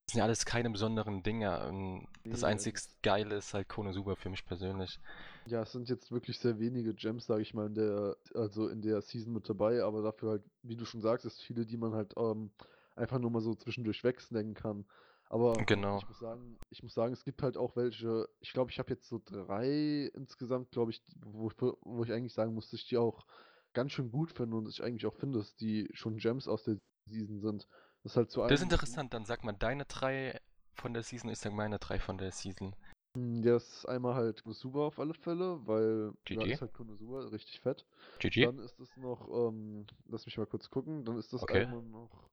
[0.05, 1.67] Das sind ja alles keine besonderen Dinge.
[1.67, 4.99] Und das einzig Geile ist halt Konosuba für mich persönlich.
[5.45, 8.81] Ja, es sind jetzt wirklich sehr wenige Gems, sage ich mal, in der, also in
[8.81, 11.93] der Season mit dabei, aber dafür halt, wie du schon sagst, ist viele, die man
[11.93, 12.51] halt ähm,
[12.95, 14.85] einfach nur mal so zwischendurch wegsnacken kann.
[15.27, 15.97] Aber Genau.
[15.99, 18.89] ich muss sagen, ich muss sagen, es gibt halt auch welche, ich glaube, ich habe
[18.91, 22.87] jetzt so drei insgesamt, glaube ich, wo, ich- wo ich eigentlich sagen muss, dass ich
[22.87, 23.25] die auch
[23.73, 26.77] ganz schön gut finde und ich eigentlich auch finde, dass die schon Gems aus der
[27.05, 27.67] Season sind.
[28.03, 30.39] Das ist halt zu Das ist interessant, dann sag mal deine drei
[30.73, 32.75] von der Season, ich sag meine drei von der Season.
[33.15, 36.53] Ja, das ist einmal halt Konosuba auf alle Fälle, weil da GG.
[36.53, 37.85] ist halt Konosuba richtig fett.
[38.19, 38.45] GG?
[38.45, 41.63] Dann ist es noch, ähm, lass mich mal kurz gucken, dann ist das Okay.
[41.63, 42.29] einmal noch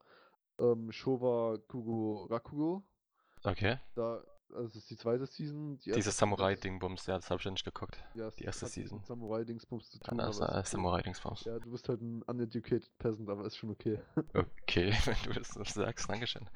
[0.58, 2.82] ähm, Showa Kugo Rakugo.
[3.44, 3.78] Okay.
[3.94, 5.78] Da, also das ist die zweite Season.
[5.78, 7.98] Die Dieses Samurai-Ding-Bums, ja, das habe ich ja nicht geguckt.
[8.14, 9.02] Ja, die erste nichts Season.
[9.04, 10.62] Samurai-Dingsbums zu tun, ist ist äh, okay.
[10.64, 11.44] Samurai-Dingsbums.
[11.44, 13.98] Ja, du bist halt ein uneducated peasant, aber ist schon okay.
[14.34, 16.48] Okay, wenn du das sagst, Dankeschön.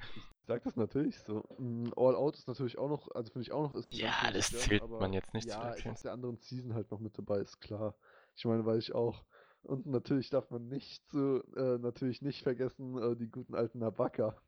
[0.51, 1.45] Ich sag das natürlich so.
[1.59, 4.51] Mm, All Out ist natürlich auch noch, also finde ich auch noch, ist Ja, das
[4.51, 6.99] Gem, zählt man jetzt nicht zu Ja, den ist aus der anderen Season halt noch
[6.99, 7.95] mit dabei, ist klar.
[8.35, 9.23] Ich meine, weil ich auch.
[9.63, 14.43] Und natürlich darf man nicht so, äh, natürlich nicht vergessen, äh, die guten alten Nabaka.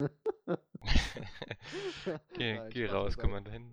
[2.34, 3.72] geh Nein, geh raus, komm mal dahin.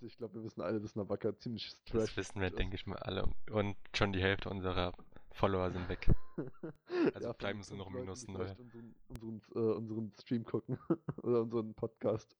[0.00, 2.96] Ich glaube, wir wissen alle, dass Nabaka ziemlich Das trash wissen wir, denke ich mal,
[2.96, 3.28] alle.
[3.50, 4.94] Und schon die Hälfte unserer
[5.32, 6.08] Follower sind weg.
[7.14, 8.54] Also von bleiben es nur noch Minus null.
[8.58, 10.78] Unseren, unseren, äh, unseren Stream gucken
[11.22, 12.36] oder unseren Podcast.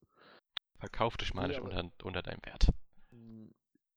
[0.79, 2.69] Verkauf dich mal Nee, nicht unter, unter deinem Wert.
[3.11, 3.53] Hm,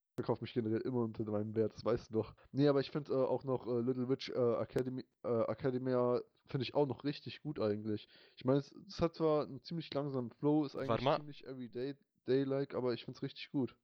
[0.08, 2.34] Ich verkaufe mich generell immer unter meinem Wert, das weißt du doch.
[2.52, 6.62] Nee, aber ich finde äh, auch noch äh, Little Witch äh, Academy, äh, Academia finde
[6.64, 8.08] ich auch noch richtig gut eigentlich.
[8.36, 11.96] Ich meine, es, es hat zwar einen ziemlich langsamen Flow, ist eigentlich ziemlich everyday
[12.28, 13.74] day-like, aber ich finde es richtig gut.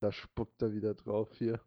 [0.00, 1.60] Da spuckt er wieder drauf hier.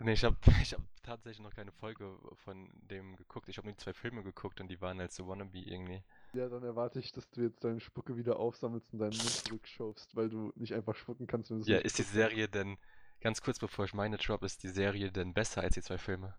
[0.00, 3.48] Nee, ich habe ich hab tatsächlich noch keine Folge von dem geguckt.
[3.48, 6.02] Ich habe nur die zwei Filme geguckt und die waren halt so wannabe irgendwie.
[6.32, 10.16] Ja, dann erwarte ich, dass du jetzt deine Spucke wieder aufsammelst und deinen Mund zurückschaufst,
[10.16, 12.02] weil du nicht einfach spucken kannst, wenn du es Ja, ist die.
[12.02, 12.76] Serie denn,
[13.22, 16.34] ganz kurz bevor ich meine drop, ist die Serie denn besser als die zwei Filme?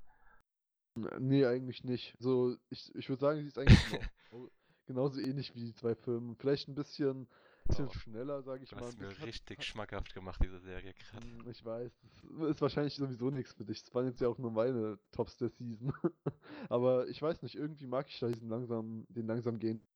[1.19, 2.15] Nee, eigentlich nicht.
[2.19, 3.81] So, ich, ich würde sagen, sie ist eigentlich
[4.29, 4.49] genau,
[4.87, 6.35] genauso ähnlich wie die zwei Filme.
[6.35, 7.27] Vielleicht ein bisschen,
[7.71, 8.85] bisschen Oh, schneller, sage ich Du mal.
[8.85, 11.25] hast Ein mir richtig hat- schmackhaft gemacht, diese Serie gerade.
[11.25, 13.83] Hm, Ich weiß, das ist wahrscheinlich sowieso nichts für dich.
[13.83, 15.93] Das waren jetzt ja auch nur meine Tops der Season.
[16.69, 19.87] Aber ich weiß nicht, irgendwie mag ich da diesen langsam, den langsam gehenden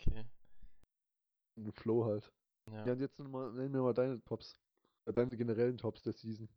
[0.00, 0.26] Okay.
[1.72, 2.32] Flow halt.
[2.70, 2.84] Ja.
[2.86, 4.58] Ja, und jetzt mal, nenn mir mal deine Tops.
[5.06, 6.48] Äh, Deine generellen Tops der Season.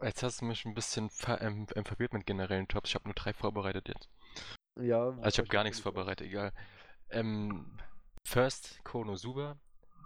[0.00, 2.90] Jetzt hast du mich ein bisschen ver ähm, verwirrt mit generellen Tops.
[2.90, 4.08] Ich habe nur drei vorbereitet jetzt.
[4.80, 6.52] Ja, Also ich habe gar nichts vorbereitet, egal.
[7.10, 7.78] Ähm,
[8.26, 9.58] first Konosuba,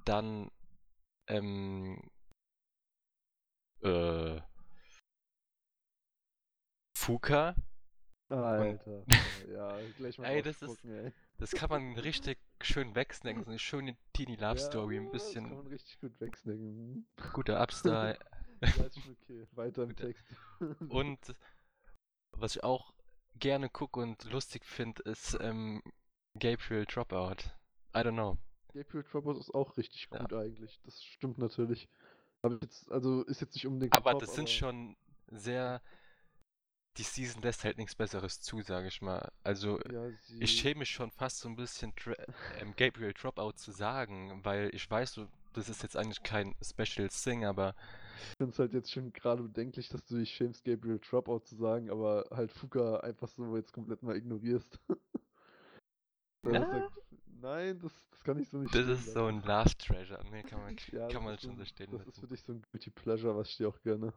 [0.04, 0.50] dann
[1.28, 2.00] ähm,
[3.82, 4.40] äh,
[6.96, 7.54] Fuka.
[8.28, 9.04] Alter.
[9.48, 11.12] ja, gleich mal Ey, das ist- ey.
[11.38, 13.44] Das kann man richtig schön wegsnacken.
[13.44, 17.06] So eine schöne Teeny Love Story, ein Ja, Das kann man bisschen richtig gut wegsnacken.
[17.32, 17.66] guter.
[18.62, 19.46] Ja, ist schon okay.
[19.52, 20.24] Weiter im Text.
[20.88, 21.18] Und
[22.32, 22.94] was ich auch
[23.38, 25.82] gerne gucke und lustig finde, ist ähm,
[26.38, 27.36] Gabriel Dropout.
[27.96, 28.36] I don't know.
[28.74, 30.18] Gabriel Troubles ist auch richtig Ja.
[30.18, 30.78] gut eigentlich.
[30.84, 31.88] Das stimmt natürlich.
[32.42, 34.96] Aber jetzt, also ist jetzt nicht unbedingt Aber top, das sind aber- schon
[35.28, 35.80] sehr.
[36.98, 39.30] Die Season lässt halt nichts Besseres zu, sage ich mal.
[39.42, 41.92] Also Ja, ich sie, schäme mich schon fast so ein bisschen
[42.58, 45.20] ähm, Gabriel Dropout zu sagen, weil ich weiß,
[45.52, 47.74] das ist jetzt eigentlich kein Special Thing, aber
[48.30, 51.56] Ich finde es halt jetzt schon gerade bedenklich, dass du dich schämst, Gabriel Dropout zu
[51.56, 54.78] sagen, aber halt Fuka einfach so jetzt komplett mal ignorierst.
[56.46, 56.88] Ja.
[57.40, 60.22] Nein, das, das kann ich so nicht Das ist so ein Last Treasure.
[60.30, 62.20] Nee, kann man, Ja, kann man ist schon so, so stehen Das ist lassen.
[62.20, 64.12] für dich so ein Guilty Pleasure, was ich dir auch gerne.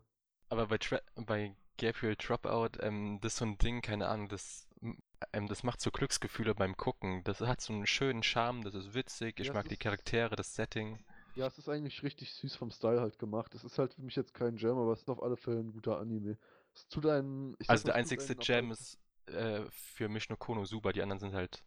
[0.49, 4.67] Aber bei, Tra bei Gabriel Dropout, ähm, das ist so ein Ding, keine Ahnung, das,
[5.33, 7.23] ähm, das macht so Glücksgefühle beim Gucken.
[7.23, 10.35] Das hat so einen schönen Charme, das ist witzig, ich Ja, mag die ist- Charaktere,
[10.35, 10.97] das Setting.
[11.35, 13.53] Ja, es ist eigentlich richtig süß vom Style halt gemacht.
[13.53, 15.71] Es ist halt für mich jetzt kein Jam, aber es ist auf alle Fälle ein
[15.71, 16.37] guter Anime.
[16.73, 17.55] Es tut einen.
[17.67, 21.63] Also der einzigste Jam ist äh, für mich nur Konosuba, die anderen sind halt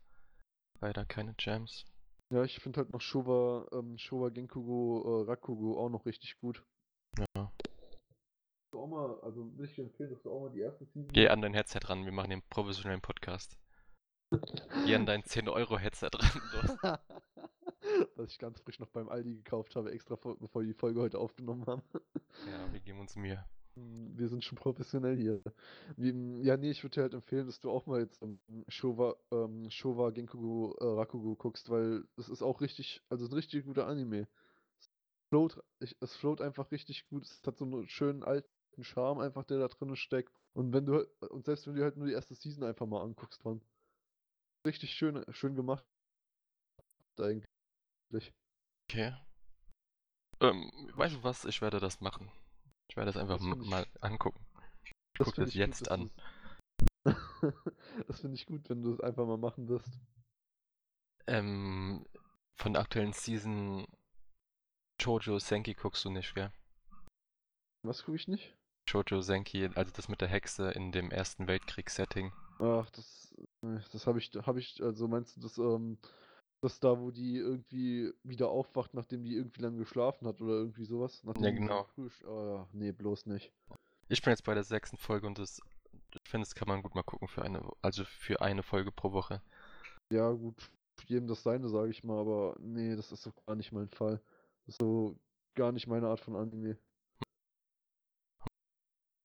[0.83, 1.85] leider keine Jams.
[2.31, 6.63] Ja, ich finde halt noch Showa, ähm, Showa Genkugo, äh, Rakugo auch noch richtig gut.
[7.19, 7.53] Ja.
[8.73, 11.13] Du auch mal, also will ich dir empfehlen, dass du auch mal die erste Season.
[11.13, 13.59] Geh an dein Headset ran, wir machen den professionellen Podcast.
[14.87, 16.99] Geh an dein 10-Euro-Headset ran.
[18.17, 21.01] Was ich ganz frisch noch beim Aldi gekauft habe, extra vor, bevor wir die Folge
[21.01, 21.83] heute aufgenommen haben.
[22.47, 23.45] Ja, wir geben uns Mühe.
[23.75, 25.43] Wir sind schon professionell hier.
[25.97, 29.71] Ja, nee, ich würde dir halt empfehlen, dass du auch mal jetzt ähm, Showa, ähm,
[29.71, 34.29] Showa Genkugo äh, Rakugo guckst, weil es ist auch richtig, also ein richtig guter Anime.
[34.79, 34.91] Es
[35.31, 37.25] float, ich, es float einfach richtig gut.
[37.25, 38.49] Es hat so einen schönen alten
[38.81, 40.33] Charme einfach, der da drin steckt.
[40.53, 43.43] Und wenn du, und selbst wenn du halt nur die erste Season einfach mal anguckst,
[43.45, 43.63] man.
[44.67, 45.85] Richtig schön, schön gemacht.
[47.19, 48.33] Eigentlich.
[48.89, 49.15] Okay.
[50.41, 51.45] Ähm, weißt du was?
[51.47, 52.31] Ich werde das machen.
[52.89, 54.45] Ich werde das einfach Das mal angucken.
[54.85, 56.11] Ich Das gucke das gut, jetzt dass an.
[58.07, 59.99] das finde ich gut, wenn du es einfach mal machen wirst.
[61.27, 62.05] Ähm,
[62.57, 63.87] von der aktuellen Season
[65.01, 66.53] Jojo Senki guckst du nicht, gell?
[67.85, 68.55] Was gucke ich nicht?
[68.89, 72.33] Jojo Senki, also das mit der Hexe in dem Ersten Weltkrieg-Setting.
[72.59, 75.99] Ach, das, äh, das habe ich, habe ich, also meinst du das, ähm,
[76.63, 80.85] das da, wo die irgendwie wieder aufwacht, nachdem die irgendwie lang geschlafen hat oder irgendwie
[80.85, 81.23] sowas?
[81.25, 81.87] Nachdem Ja, genau.
[81.95, 83.53] früh sch- Ah, nee, bloß nicht.
[84.09, 85.61] Ich bin jetzt bei der sechsten Folge und das,
[86.25, 89.13] ich finde, das kann man gut mal gucken für eine, also für eine Folge pro
[89.13, 89.43] Woche.
[90.11, 90.71] Ja, gut,
[91.07, 94.21] jedem das seine, sage ich mal, aber nee, das ist so gar nicht mein Fall.
[94.67, 95.19] Das ist so
[95.55, 96.79] gar nicht meine Art von Anime.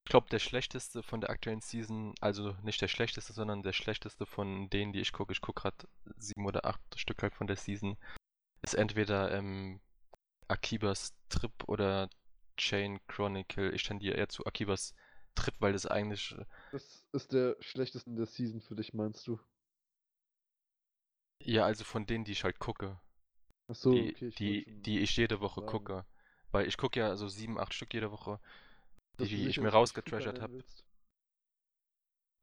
[0.07, 4.25] Ich glaube, der schlechteste von der aktuellen Season, also nicht der schlechteste, sondern der schlechteste
[4.25, 7.57] von denen, die ich gucke, ich gucke gerade sieben oder acht Stück halt von der
[7.57, 7.97] Season,
[8.61, 9.81] ist entweder ähm,
[10.47, 12.09] Akibas Trip oder
[12.57, 13.71] Chain Chronicle.
[13.73, 14.95] Ich tendiere eher zu Akibas
[15.35, 19.27] Trip, weil das eigentlich, äh, Das ist der schlechteste in der Season für dich, meinst
[19.27, 19.37] du?
[21.39, 22.99] ja, also von denen, die ich halt gucke,
[23.69, 25.63] Ach so, die, okay, ich die, die ich jede Woche sagen.
[25.63, 26.05] gucke.
[26.51, 28.39] Weil ich gucke ja so sieben, acht Stück jede Woche,
[29.25, 29.73] die dich ich mir Fuka
[30.41, 30.63] habe.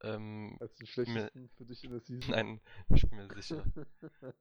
[0.02, 2.30] Ähm, Als den mir- schlechtesten für dich in der Season.
[2.30, 2.60] nein,
[2.94, 3.64] ich bin mir sicher.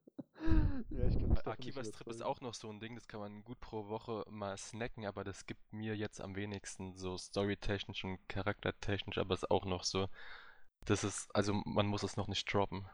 [0.89, 3.43] ja, ich kann nicht Akibas Trip ist auch noch so ein Ding, das kann man
[3.45, 8.19] gut pro Woche mal snacken, aber das gibt mir jetzt am wenigsten so storytechnisch und
[8.27, 10.09] charaktertechnisch, aber ist auch noch so.
[10.85, 12.85] Das ist, also man muss es noch nicht droppen.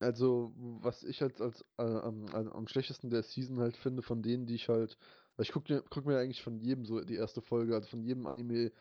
[0.00, 4.22] Also, was ich halt als äh, am, am am schlechtesten der Season halt finde, von
[4.22, 4.96] denen, die ich halt.
[5.40, 8.26] Ich gucke mir, guck mir eigentlich von jedem so die erste Folge, also von jedem
[8.26, 8.72] Anime,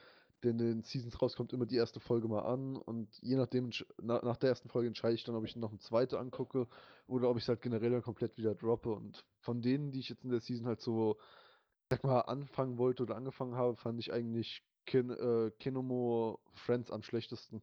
[0.43, 2.75] der in den Seasons rauskommt, immer die erste Folge mal an.
[2.77, 5.79] Und je nachdem, na, nach der ersten Folge entscheide ich dann, ob ich noch eine
[5.79, 6.67] zweite angucke
[7.07, 8.91] oder ob ich es halt generell dann komplett wieder droppe.
[8.91, 11.17] Und von denen, die ich jetzt in der Season halt so,
[11.89, 17.03] sag mal, anfangen wollte oder angefangen habe, fand ich eigentlich Kin, äh, Kenomo Friends am
[17.03, 17.61] schlechtesten.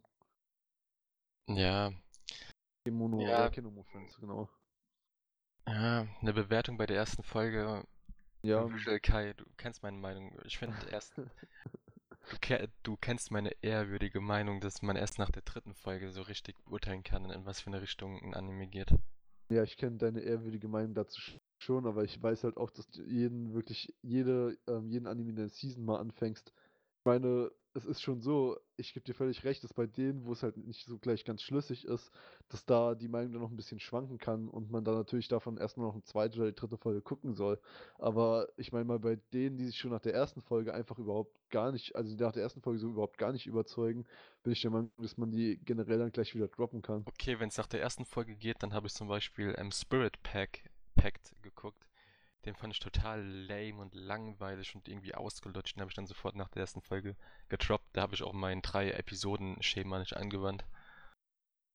[1.49, 1.93] Ja,
[2.85, 3.47] Kemono, Ja.
[3.47, 4.49] äh, Kenomo Friends, genau.
[5.67, 7.87] ja, eine Bewertung bei der ersten Folge.
[8.45, 10.39] Ja, Visual Kai, du kennst meine Meinung.
[10.45, 11.15] Ich finde erst,
[12.29, 16.21] du, ke du kennst meine ehrwürdige Meinung, dass man erst nach der dritten Folge so
[16.21, 18.91] richtig beurteilen kann, in was für eine Richtung ein Anime geht.
[19.51, 22.89] Ja, ich kenne deine ehrwürdige Meinung dazu sch- schon, aber ich weiß halt auch, dass
[22.91, 26.53] du jeden wirklich, jede, ähm, jeden Anime in der Season mal anfängst.
[26.99, 30.33] Ich meine, es ist schon so, ich gebe dir völlig recht, dass bei denen, wo
[30.33, 32.11] es halt nicht so gleich ganz schlüssig ist,
[32.49, 35.57] dass da die Meinung dann noch ein bisschen schwanken kann und man dann natürlich davon
[35.57, 37.61] erstmal noch eine zweite oder die dritte Folge gucken soll.
[37.99, 41.37] Aber ich meine mal, bei denen, die sich schon nach der ersten Folge einfach überhaupt
[41.51, 44.07] gar nicht, also die nach der ersten Folge so überhaupt gar nicht überzeugen,
[44.45, 47.03] bin ich der Meinung, dass man die generell dann gleich wieder droppen kann.
[47.07, 50.23] Okay, wenn es nach der ersten Folge geht, dann habe ich zum Beispiel ähm, Spirit
[50.23, 51.85] Pack Pact geguckt.
[52.45, 55.77] Den fand ich total lame und langweilig und irgendwie ausgelutscht.
[55.77, 57.17] Den habe ich dann sofort nach der ersten Folge
[57.49, 57.89] gedroppt.
[57.95, 60.65] Da habe ich auch mein drei Episoden-Schema nicht angewandt.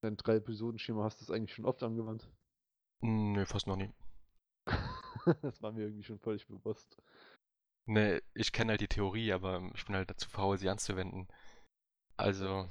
[0.02, 2.30] Dein drei Episoden-Schema hast du es eigentlich schon oft angewandt.
[3.02, 3.92] Nö, fast noch nie.
[5.42, 7.02] das war mir irgendwie schon völlig bewusst.
[7.88, 11.28] Ne, ich kenne halt die Theorie, aber ich bin halt dazu faul, sie anzuwenden.
[12.18, 12.70] Also,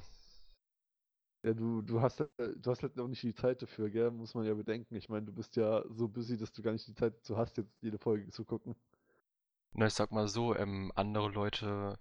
[1.49, 4.11] Ja, du, du hast halt, du hast halt noch nicht die Zeit dafür, gell?
[4.11, 4.95] Muss man ja bedenken.
[4.95, 7.57] Ich meine, du bist ja so busy, dass du gar nicht die Zeit dazu hast,
[7.57, 8.75] jetzt jede Folge zu gucken.
[9.73, 11.97] Na, ich sag mal so, ähm, andere Leute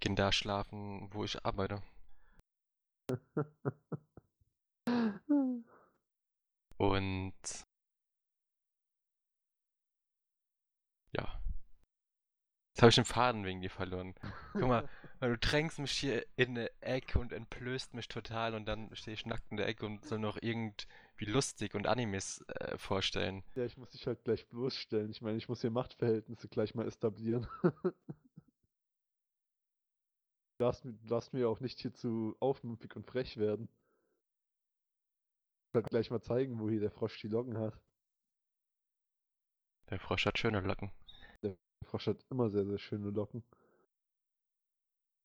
[0.00, 1.80] gehen da schlafen, wo ich arbeite.
[6.76, 7.32] Und
[11.12, 11.40] ja.
[12.72, 14.16] Jetzt habe ich den Faden wegen dir verloren.
[14.54, 14.88] Guck mal,
[15.30, 19.26] du drängst mich hier in eine Ecke und entblößt mich total und dann stehe ich
[19.26, 20.86] nackt in der Ecke und soll noch irgendwie
[21.20, 23.44] lustig und Animes äh, vorstellen.
[23.54, 25.10] Ja, ich muss dich halt gleich bloßstellen.
[25.10, 27.46] Ich meine, ich muss hier Machtverhältnisse gleich mal etablieren.
[30.58, 33.68] Du darfst, mir- du darfst mir auch nicht hier zu aufmüpfig und frech werden.
[35.68, 37.78] Ich halt gleich mal zeigen, wo hier der Frosch die Locken hat.
[39.90, 40.90] Der Frosch hat schöne Locken.
[41.42, 43.42] Der Frosch hat immer sehr, sehr schöne Locken.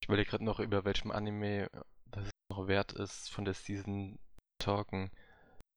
[0.02, 1.70] Ich überlege gerade noch, über welchem Anime
[2.06, 4.18] das es noch wert ist, von der Season
[4.60, 5.12] talken.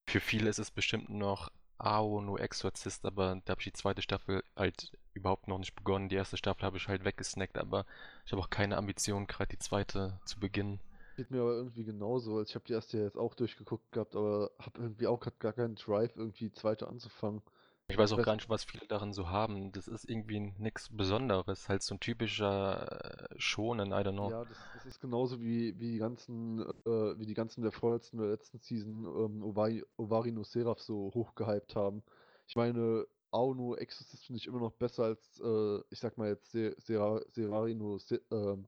[0.08, 4.02] Für viele ist es bestimmt noch Ao no Exorcist, aber da habe ich die zweite
[4.02, 6.10] Staffel halt überhaupt noch nicht begonnen.
[6.10, 7.86] Die erste Staffel habe ich halt weggesnackt, aber
[8.26, 10.80] ich habe auch keine Ambition, gerade die zweite zu beginnen.
[11.16, 12.38] Geht mir aber irgendwie genauso.
[12.38, 15.52] Also ich habe die erste jetzt auch durchgeguckt gehabt, aber habe irgendwie auch grad gar
[15.54, 17.42] keinen Drive, irgendwie die zweite anzufangen.
[17.90, 19.72] Ich weiß auch gar nicht, was viele darin so haben.
[19.72, 21.68] Das ist irgendwie nichts Besonderes.
[21.68, 24.30] Halt so ein typischer äh, Shonen, I don't know.
[24.30, 28.18] Ja, das, das ist genauso wie, wie die ganzen, äh, wie die ganzen der vorletzten
[28.18, 32.02] oder letzten Season ähm, Ovari, Ovari no Seraph so hochgehypt haben.
[32.46, 36.50] Ich meine, Auno Exorcist finde ich immer noch besser als, äh, ich sag mal jetzt
[36.50, 38.66] Se Sera Serari no Se ähm,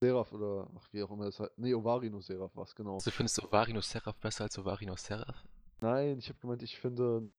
[0.00, 1.58] Seraph oder ach wie auch immer das heißt.
[1.58, 2.94] Nee, Ovari no Seraph was, genau.
[2.94, 5.44] Also findest du Ovarino Seraph besser als Ovarino Seraph?
[5.80, 7.30] Nein, ich habe gemeint, ich finde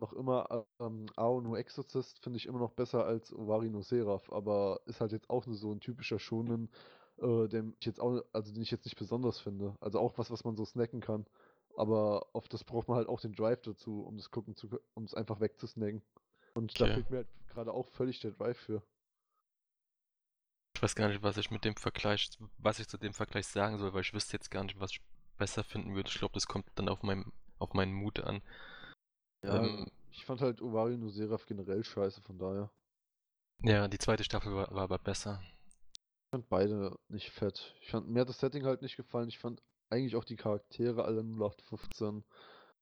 [0.00, 4.30] noch immer ähm, Ao no Exorcist finde ich immer noch besser als Ovari no Seraph,
[4.32, 6.70] aber ist halt jetzt auch nur so ein typischer Shonen,
[7.18, 9.74] äh, den ich jetzt auch, also den ich jetzt nicht besonders finde.
[9.80, 11.26] Also auch was, was man so snacken kann.
[11.76, 15.04] Aber auf das braucht man halt auch den Drive dazu, um das gucken zu, um
[15.04, 16.02] es einfach wegzusnacken.
[16.54, 16.88] Und da Okay.
[16.88, 18.82] fehlt mir halt gerade auch völlig der Drive für.
[20.74, 23.76] Ich weiß gar nicht, was ich mit dem Vergleich, was ich zu dem Vergleich sagen
[23.78, 25.00] soll, weil ich wüsste jetzt gar nicht, was ich
[25.36, 26.08] besser finden würde.
[26.08, 28.40] Ich glaube, das kommt dann auf meinem, auf meinen Mut an.
[29.42, 32.70] Ja, Ähm, ich fand halt Ovari no Seraph generell scheiße, von daher.
[33.62, 35.40] Ja, die zweite Staffel war, war aber besser.
[36.24, 37.74] Ich fand beide nicht fett.
[37.80, 39.28] Ich fand, mir hat das Setting halt nicht gefallen.
[39.28, 42.24] Ich fand eigentlich auch die Charaktere alle 0815.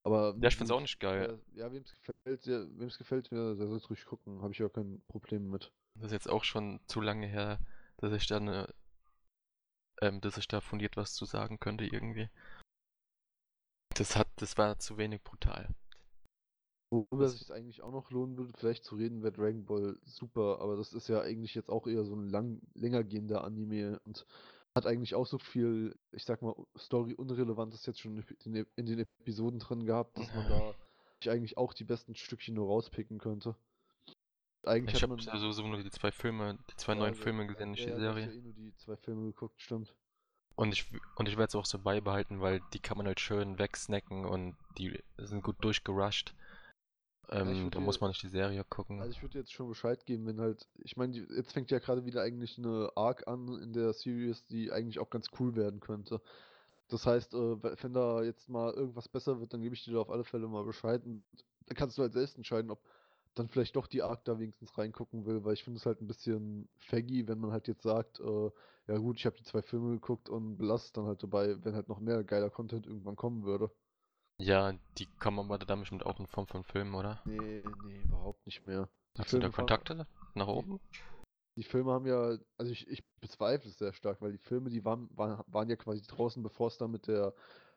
[0.03, 1.41] Aber Ja, ich find's auch nicht geil.
[1.55, 4.43] Ja, ja wem es gefällt, der, wem es gefällt, der, der soll ruhig gucken.
[4.43, 5.73] Habe ich ja kein Problem mit.
[5.95, 7.59] Das ist jetzt auch schon zu lange her,
[7.99, 8.69] dass ich da eine,
[10.01, 12.29] ähm, dass ich da fundiert was zu sagen könnte irgendwie.
[13.95, 15.75] Das hat, das war zu wenig brutal.
[16.91, 20.61] Worüber sich es eigentlich auch noch lohnen würde, vielleicht zu reden, wäre Dragon Ball Super,
[20.61, 24.25] aber das ist ja eigentlich jetzt auch eher so ein lang, länger gehender Anime und
[24.75, 29.85] hat eigentlich auch so viel, ich sag mal, Story-Unrelevantes jetzt schon in den, Episoden drin
[29.85, 30.75] gehabt, dass man da
[31.21, 33.57] sich eigentlich auch die besten Stückchen nur rauspicken könnte.
[34.65, 37.47] Eigentlich Ich habe ja sowieso nur die zwei Filme, die zwei Ja, neuen du- Filme
[37.47, 38.27] gesehen, nicht ja, die ja, Serie.
[38.27, 39.95] Ja eh nur die zwei Filme geguckt, stimmt.
[40.57, 43.59] Und ich, und ich werde es auch so beibehalten, weil die kann man halt schön
[43.59, 46.35] wegsnacken und die sind gut durchgerusht.
[47.31, 49.01] Ähm, würd da muss man nicht die Serie gucken.
[49.01, 51.79] Also ich würde jetzt schon Bescheid geben, wenn halt, ich meine, die- jetzt fängt ja
[51.79, 55.81] gerade wieder eigentlich eine Arc an in der Series, die eigentlich auch ganz cool werden
[55.81, 56.21] könnte.
[56.89, 59.95] Das heißt, äh, we- wenn da jetzt mal irgendwas besser wird, dann gebe ich dir
[59.95, 61.25] da auf alle Fälle mal Bescheid und
[61.67, 62.81] dann kannst du halt selbst entscheiden, ob
[63.35, 66.07] dann vielleicht doch die Arc da wenigstens reingucken will, weil ich finde es halt ein
[66.07, 68.51] bisschen faggy, wenn man halt jetzt sagt, äh,
[68.87, 71.89] ja gut, ich habe die zwei Filme geguckt und belasse dann halt dabei, wenn halt
[71.89, 73.71] noch mehr geiler Content irgendwann kommen würde.
[74.39, 77.21] Ja, die kommen aber da bestimmt auch in Form von Filmen, oder?
[77.25, 78.89] Nee, nee, überhaupt nicht mehr.
[79.17, 80.79] Die Hast du da Filme Kontakte nach oben?
[81.57, 84.85] Die Filme haben ja, also ich, ich bezweifle es sehr stark, weil die Filme, die
[84.85, 87.33] waren, waren, waren ja quasi draußen, bevor es dann mit der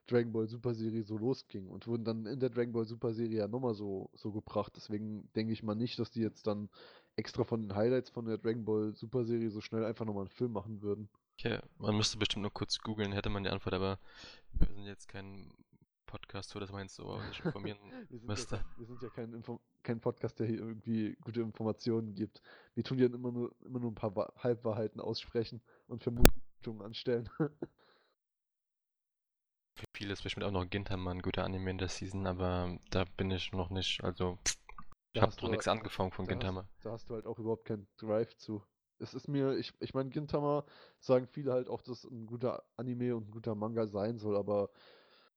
[0.07, 3.37] Dragon Ball Super Serie so losging und wurden dann in der Dragon Ball Super Serie
[3.37, 4.73] ja nochmal so, so gebracht.
[4.75, 6.69] Deswegen denke ich mal nicht, dass die jetzt dann
[7.15, 10.29] extra von den Highlights von der Dragon Ball Super Serie so schnell einfach nochmal einen
[10.29, 11.09] Film machen würden.
[11.39, 13.99] Okay, man müsste bestimmt nur kurz googeln, hätte man die Antwort, aber
[14.51, 15.53] wir sind jetzt kein
[16.09, 17.77] Podcast, so dass man jetzt so sich informieren
[18.09, 18.55] Wir sind, müsste.
[18.57, 22.41] ja, wir sind ja kein, Info kein Podcast, der hier irgendwie gute Informationen gibt.
[22.75, 27.29] Wir tun ja immer nur, immer nur ein paar Wa Halbwahrheiten aussprechen und Vermutungen anstellen.
[29.75, 33.05] Für viele ist bestimmt auch noch Ginterman ein guter Anime in der Season, aber da
[33.17, 34.57] bin ich noch nicht, also ich
[35.13, 36.67] Da habe hast noch du- nichts angefangen von da hast- Gintama.
[36.81, 38.63] Da hast du halt auch überhaupt keinen Drive zu.
[39.01, 40.65] Es ist mir, ich, ich meine, Gintama
[40.99, 44.69] sagen viele halt auch, dass ein guter Anime und ein guter Manga sein soll, aber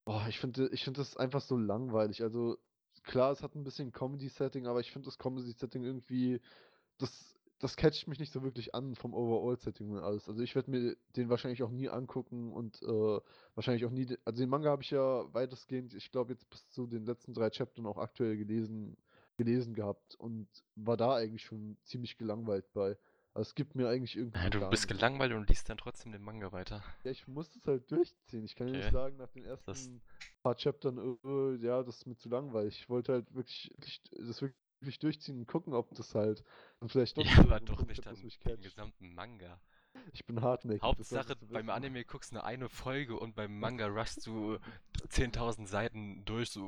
[0.05, 2.23] boah, ich finde, ich finde das einfach so langweilig.
[2.23, 2.57] Also
[3.03, 6.41] klar, es hat ein bisschen Comedy-Setting, aber ich finde das Comedy-Setting irgendwie,
[6.97, 10.27] das, das catcht mich nicht so wirklich an vom Overall-Setting und alles.
[10.29, 13.19] Also ich werde mir den wahrscheinlich auch nie angucken und äh,
[13.55, 16.87] wahrscheinlich auch nie, also den Manga habe ich ja weitestgehend, ich glaube jetzt bis zu
[16.87, 18.97] den letzten drei Chaptern auch aktuell gelesen.
[19.37, 22.97] gelesen gehabt und war da eigentlich schon ziemlich gelangweilt bei.
[23.33, 24.39] Also es gibt mir eigentlich irgendwie.
[24.39, 26.83] Ja, du bist gelangweilt und liest dann trotzdem den Manga weiter.
[27.03, 28.45] Ja, ich muss es halt durchziehen.
[28.45, 28.93] Ich kann ja nicht Okay.
[28.93, 30.01] sagen, nach den ersten
[30.43, 32.79] paar Chaptern, äh, ja, das ist mir zu langweilig.
[32.81, 36.43] Ich wollte halt wirklich, wirklich das wirklich durchziehen und gucken, ob das halt
[36.79, 39.59] dann vielleicht doch Ja, aber doch nicht dann den gesamten Manga.
[40.13, 40.81] Ich bin hartnäckig.
[40.81, 41.69] Hauptsache, beim.
[41.69, 44.57] Anime guckst du nur eine Folge und beim Manga rushst du
[45.09, 46.49] 10.000 Seiten durch.
[46.51, 46.67] So,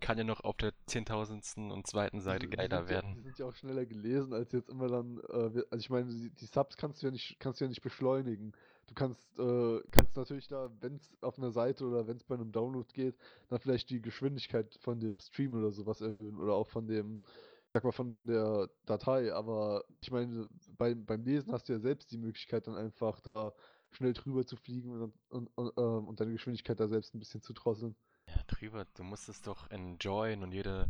[0.00, 1.70] kann ja noch auf der 10.000.
[1.72, 3.22] und zweiten Seite Die- die geiler sind Ja, die werden.
[3.22, 5.32] sind ja auch schneller gelesen, als jetzt immer dann, äh,
[5.70, 8.52] also ich meine, die, die Subs kannst du ja nicht, kannst du ja nicht beschleunigen.
[8.86, 12.34] Du kannst, äh, kannst natürlich da, wenn es auf einer Seite oder wenn es bei
[12.34, 13.16] einem Download geht,
[13.48, 17.22] dann vielleicht die Geschwindigkeit von dem Stream oder sowas erhöhen oder auch von dem,
[17.74, 19.34] sag mal, von der Datei.
[19.34, 20.48] Aber ich meine,
[20.78, 23.52] beim, beim Lesen hast du ja selbst die Möglichkeit, dann einfach da
[23.90, 27.42] schnell drüber zu fliegen und, und, und, ähm, und deine Geschwindigkeit da selbst ein bisschen
[27.42, 27.96] zu drosseln.
[28.28, 30.86] Ja, drüber, du musst es doch enjoyen und jede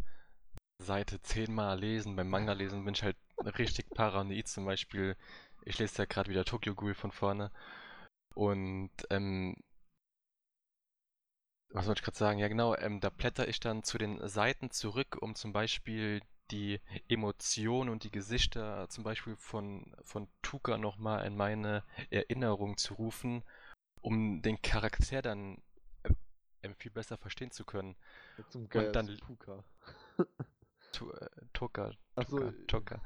[0.79, 2.17] Seite zehnmal lesen.
[2.17, 3.17] Beim Manga lesen bin ich halt
[3.59, 4.47] richtig paranoid.
[4.47, 5.17] Zum Beispiel,
[5.65, 7.51] ich lese ja gerade wieder Tokyo Ghoul von vorne.
[8.35, 9.57] Und, ähm,
[11.71, 12.39] was wollte ich gerade sagen?
[12.39, 16.21] Ja, genau, ähm, da blätter ich dann zu den Seiten zurück, um zum Beispiel
[16.51, 22.95] die Emotionen und die Gesichter zum Beispiel von, von Tuka nochmal in meine Erinnerung zu
[22.95, 23.43] rufen,
[24.01, 25.63] um den Charakter dann
[26.63, 27.97] ähm, viel besser verstehen zu können.
[28.51, 29.65] Zum Geier dann- ist Puka.
[30.93, 33.03] Tu, äh, Tuka, Achso, Tuka, Tuka.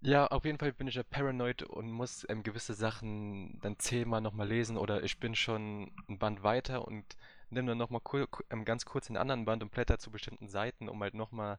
[0.00, 4.20] Ja, auf jeden Fall bin ich ja paranoid und muss ähm, gewisse Sachen dann zehnmal
[4.20, 7.16] nochmal lesen oder ich bin schon ein Band weiter und
[7.50, 10.88] nehme dann nochmal kur ähm, ganz kurz den anderen Band und blätter zu bestimmten Seiten,
[10.88, 11.58] um halt nochmal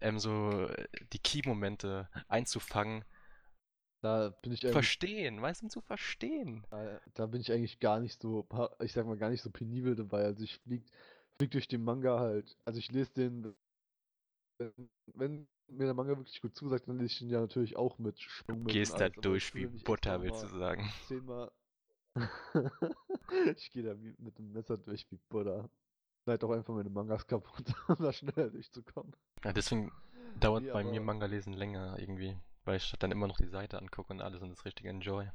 [0.00, 3.04] ähm, so äh, die Key-Momente einzufangen.
[4.00, 6.66] da bin ich Verstehen, weißt du, zu verstehen.
[6.70, 8.46] Da, da bin ich eigentlich gar nicht so,
[8.80, 10.24] ich sag mal, gar nicht so penibel dabei.
[10.24, 10.84] Also ich flieg,
[11.36, 12.56] flieg durch den Manga halt.
[12.64, 13.54] Also ich lese den,
[15.14, 18.18] wenn, mir der Manga wirklich gut zusagt, dann lese ich den ja natürlich auch mit
[18.20, 20.90] Schwung mit Gehst da durch wie Butter, willst du sagen.
[21.06, 21.50] Zehnmal.
[23.56, 25.68] ich gehe da mit dem Messer durch wie Butter.
[26.24, 29.14] Schneid auch einfach meine Mangas kaputt, um da schneller durchzukommen.
[29.44, 29.92] Ja, deswegen
[30.38, 33.78] dauert Nee, bei mir Manga lesen länger irgendwie, weil ich dann immer noch die Seite
[33.78, 35.28] angucke und alles und das richtig enjoy.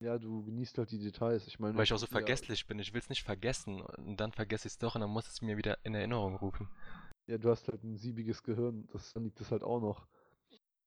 [0.00, 1.46] Ja, du genießt halt die Details.
[1.46, 2.78] Ich meine, Weil ich auch so ja, vergesslich bin.
[2.78, 5.40] Ich will es nicht vergessen und dann vergesse ich es doch und dann muss es
[5.40, 6.68] mir wieder in Erinnerung rufen.
[7.26, 10.06] Ja, du hast halt ein siebiges Gehirn, das, dann liegt das halt auch noch.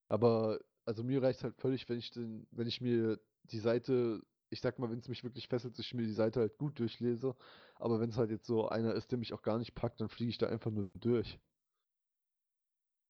[0.08, 4.62] Aber, also mir reicht halt völlig, wenn ich den, wenn ich mir die Seite, ich
[4.62, 7.36] sag mal, wenn es mich wirklich fesselt, dass ich mir die Seite halt gut durchlese.
[7.76, 10.10] Aber wenn es halt jetzt so einer ist, der mich auch gar nicht packt, dann
[10.10, 11.40] fliege ich da einfach nur durch.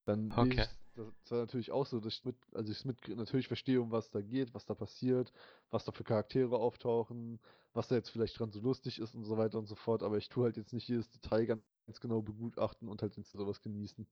[0.06, 0.66] Dann Okay.
[0.96, 3.92] das das war natürlich auch so, dass ich mit, also ich mit natürlich verstehe, um
[3.92, 5.32] was da geht, was da passiert,
[5.70, 7.40] was da für Charaktere auftauchen,
[7.74, 10.18] was da jetzt vielleicht dran so lustig ist und so weiter und so fort, aber
[10.18, 13.62] ich tue halt jetzt nicht jedes Detail ganz, ganz genau begutachten und halt jetzt sowas
[13.62, 14.06] genießen.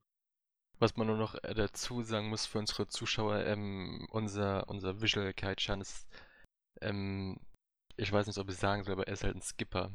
[0.80, 5.34] Was man nur noch äh, dazu sagen muss für unsere Zuschauer, ähm, unser, unser Visual
[5.34, 6.08] Kai-chan ist,
[6.82, 7.40] ähm,
[7.96, 9.92] ich weiß nicht, ob ich sagen soll, aber er ist halt ein Skipper.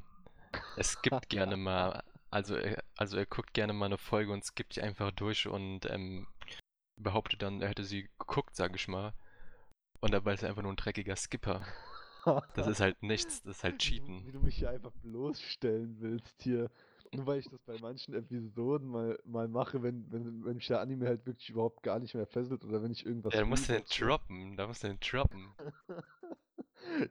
[0.76, 4.76] Er skippt gerne mal, also er, also er guckt gerne mal eine Folge und skippt
[4.76, 6.26] die einfach durch und ähm,
[6.96, 9.12] behauptet dann, er hätte sie geguckt, sag ich mal.
[10.00, 11.64] Und dabei ist er einfach nur ein dreckiger Skipper.
[12.54, 14.24] Das ist halt nichts, das ist halt Cheaten.
[14.24, 16.70] wie du mich hier einfach bloßstellen willst hier.
[17.14, 20.80] Nur weil ich das bei manchen Episoden mal, mal mache, wenn, wenn, wenn mich der
[20.80, 23.34] Anime halt wirklich überhaupt gar nicht mehr fesselt oder wenn ich irgendwas.
[23.34, 25.52] Ja, da musst du den droppen, da musst du den droppen.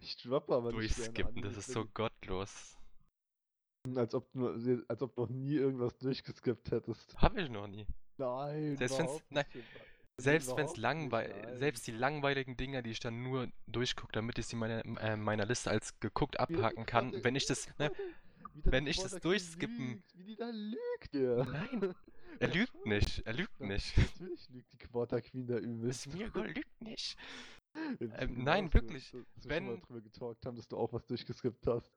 [0.01, 2.77] Ich droppe aber nicht Durchskippen, das ist so gottlos.
[3.95, 7.15] Als ob, du, als ob du noch nie irgendwas durchgeskippt hättest.
[7.17, 7.87] Hab ich noch nie.
[8.17, 9.45] Nein, Selbst wenn's- nein.
[10.17, 14.45] Selbst wenn es langweilig, selbst die langweiligen Dinger, die ich dann nur durchgucke, damit ich
[14.45, 17.89] sie meiner, äh, meiner Liste als geguckt der abhaken kann, wenn ich das, ne,
[18.53, 21.43] der wenn ich das durchskippen- lügt, Wie die da lügt, ja.
[21.45, 21.95] Nein,
[22.39, 23.97] er lügt nicht, er lügt nicht.
[23.97, 26.05] Natürlich lügt die Quarter Queen da übelst.
[26.05, 27.17] Ist mir egal, lügt nicht.
[27.99, 30.77] Wir Ähm, nein, wir- wirklich, Dass, dass wir wenn- mal drüber getalkt haben, dass du
[30.77, 31.91] auch was durchgeskippt hast.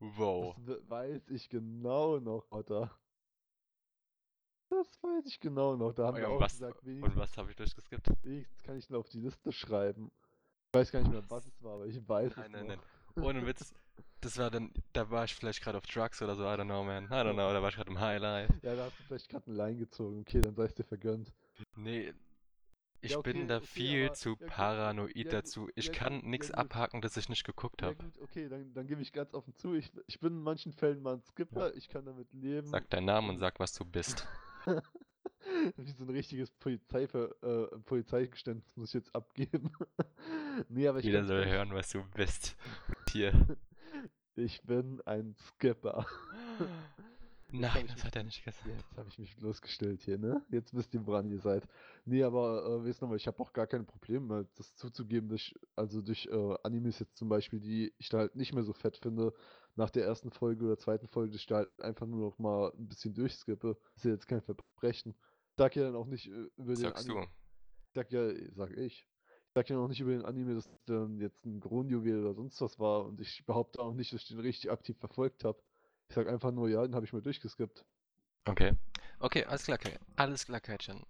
[0.00, 0.54] Wow.
[0.56, 2.90] Das we- weiß ich genau noch, Otter.
[4.70, 5.92] Das weiß ich genau noch.
[5.92, 8.08] Da haben Oh wir ja, und auch was, gesagt, und was habe ich durchgeskippt?
[8.22, 10.10] wenigstens kann ich ihn auf die Liste schreiben.
[10.68, 12.76] Ich weiß gar nicht mehr, was es war, aber ich weiß Nein, es nein, noch.
[13.16, 13.24] nein.
[13.24, 13.72] Ohne Witz,
[14.20, 16.82] das war dann, da war ich vielleicht gerade auf Drugs oder so, I don't know,
[16.82, 17.04] man.
[17.04, 18.50] I don't know, da war ich gerade im Highlight.
[18.62, 20.20] Ja, da hast du vielleicht gerade eine Line gezogen.
[20.22, 21.32] Okay, dann sei es dir vergönnt.
[21.76, 22.12] Nee,
[23.04, 25.68] ich Ja, okay, bin da okay, viel aber- zu ja, paranoid ja, dazu.
[25.74, 27.96] Ich kann nichts abhaken, das ich nicht geguckt habe.
[28.22, 31.14] okay, dann, dann gebe ich ganz offen zu, ich, ich bin in manchen Fällen mal
[31.14, 32.66] ein Skipper, ich kann damit leben.
[32.66, 34.26] Sag deinen Namen und sag, was du bist.
[35.76, 39.70] Wie so ein richtiges Polizeiver äh, Polizeigeständnis muss ich jetzt abgeben.
[40.68, 42.56] nee, aber ich Jeder soll hören, was du bist.
[43.06, 43.32] Tier.
[44.36, 46.06] Ich bin ein Skipper.
[47.60, 48.66] Nein, das hat er nicht gesagt.
[48.66, 50.44] Jetzt habe ich mich bloßgestellt hier, ne?
[50.50, 51.66] Jetzt wisst ihr, woran ihr seid.
[52.04, 55.40] Nee, aber äh, wisst nochmal, ich habe auch gar keine Probleme, halt, das zuzugeben, dass
[55.40, 58.72] ich, also durch äh, Animes jetzt zum Beispiel, die ich da halt nicht mehr so
[58.72, 59.32] fett finde,
[59.76, 62.72] nach der ersten Folge oder zweiten Folge, dass ich da halt einfach nur noch mal
[62.76, 63.76] ein bisschen durchskippe.
[63.96, 65.14] ist ja jetzt kein Verbrechen.
[65.50, 67.26] Ich sag ja dann auch nicht äh, über den Sagst Anime.
[67.26, 67.32] du.
[67.86, 69.06] Ich sag ja, sag ich.
[69.46, 72.60] Ich sag ja noch nicht über den Anime, dass dann jetzt ein Kronjuwel oder sonst
[72.60, 75.62] was war und ich behaupte auch nicht, dass ich den richtig aktiv verfolgt habe.
[76.08, 77.84] Ich sag einfach nur, ja, den habe ich mal durchgeskippt.
[78.46, 78.76] Okay.
[79.18, 79.98] Okay, alles klar, Kai.
[80.16, 81.04] Alles klar, Kaitchen.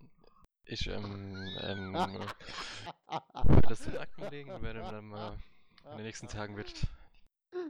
[0.67, 1.93] Ich, ähm, ähm,
[3.69, 5.37] das in Akten legen, werde dann mal
[5.91, 6.87] in den nächsten Tagen wird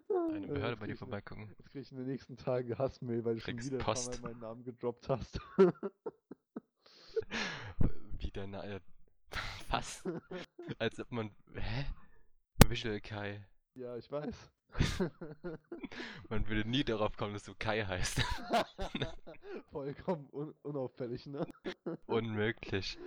[0.09, 1.55] eine Behörde bei dir vorbeikommen.
[1.59, 4.23] Jetzt krieg ich in den nächsten Tagen Hassmail, weil du schon wieder Post.
[4.23, 5.41] Mal meinen Namen gedroppt hast.
[8.19, 8.81] Wie der Na äh,
[9.71, 10.05] Was?
[10.79, 11.35] Als ob man.
[11.55, 11.87] Hä?
[12.69, 13.47] Visual Kai.
[13.75, 14.53] ja, ich weiß.
[16.29, 18.21] Man würde nie darauf kommen, dass du Kai heißt.
[19.71, 21.47] Vollkommen un unauffällig, ne?
[22.07, 22.99] Unmöglich.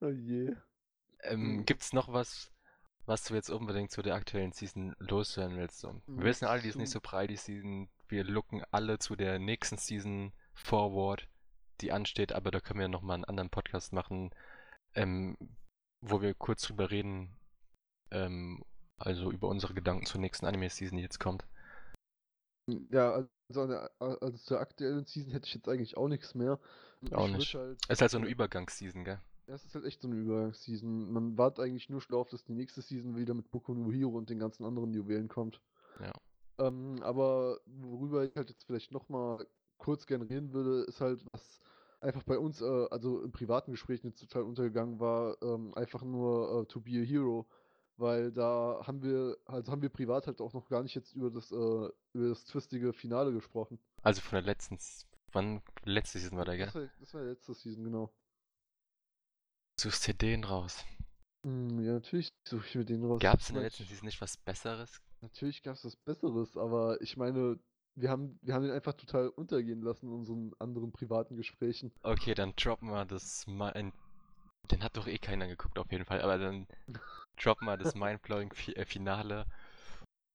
[0.00, 0.54] Oh je.
[1.22, 1.64] Ähm, Mhm.
[1.64, 2.52] gibt's noch was,
[3.06, 5.80] was du jetzt unbedingt zu der aktuellen Season loswerden willst?
[5.80, 6.00] So?
[6.14, 7.88] Wir Mhm, wissen alle, die ist nicht so breit, die Season.
[8.08, 11.28] Wir looken alle zu der nächsten Season forward,
[11.80, 14.30] die ansteht, aber da können wir nochmal einen anderen Podcast machen,
[14.94, 15.36] ähm,
[16.00, 17.36] wo wir kurz drüber reden,
[18.10, 18.62] ähm,
[18.98, 21.44] also über unsere Gedanken zur nächsten Anime-Season, die jetzt kommt.
[22.90, 23.12] Ja,
[23.48, 26.58] also, der, also zur aktuellen Season hätte ich jetzt eigentlich auch nichts mehr.
[27.12, 27.54] Auch Ich nicht.
[27.54, 29.20] Halt, Es ist halt so eine Übergangsseason, gell?
[29.46, 31.12] ja, es ist halt echt so eine Übergangsseason.
[31.12, 34.16] Man wartet eigentlich nur schon darauf, dass die nächste Season wieder mit Boku no Hero
[34.16, 35.60] und den ganzen anderen Juwelen kommt.
[36.00, 36.12] Ja.
[36.58, 39.46] Ähm, aber worüber ich halt jetzt vielleicht nochmal
[39.78, 41.60] kurz gerne reden würde, ist halt, was
[42.00, 46.62] einfach bei uns, äh, also in privaten Gesprächen jetzt total untergegangen war, ähm, einfach nur
[46.62, 47.46] äh, To Be a Hero.
[47.98, 51.30] Weil da haben wir, also haben wir privat halt auch noch gar nicht jetzt über
[51.30, 53.78] das, äh, über das twistige Finale gesprochen.
[54.02, 54.78] Also von der letzten,
[55.32, 56.66] wann, letzte Season war der, gell?
[56.66, 58.12] Das war, das war die letzte Season, genau.
[59.80, 60.84] Suchst CD raus.
[61.46, 63.20] Hm, ja, natürlich suche ich mir den raus.
[63.20, 65.00] Gab's in der letzten Season nicht was Besseres?
[65.22, 67.58] Natürlich gab es was Besseres, aber ich meine,
[67.94, 71.92] wir haben, wir haben den einfach total untergehen lassen in unseren anderen privaten Gesprächen.
[72.02, 73.92] Okay, dann droppen wir das mal ein.
[74.70, 76.20] Den hat doch eh keiner geguckt, auf jeden Fall.
[76.20, 76.66] Aber dann
[77.36, 79.46] droppen wir das Mindblowing äh, Finale.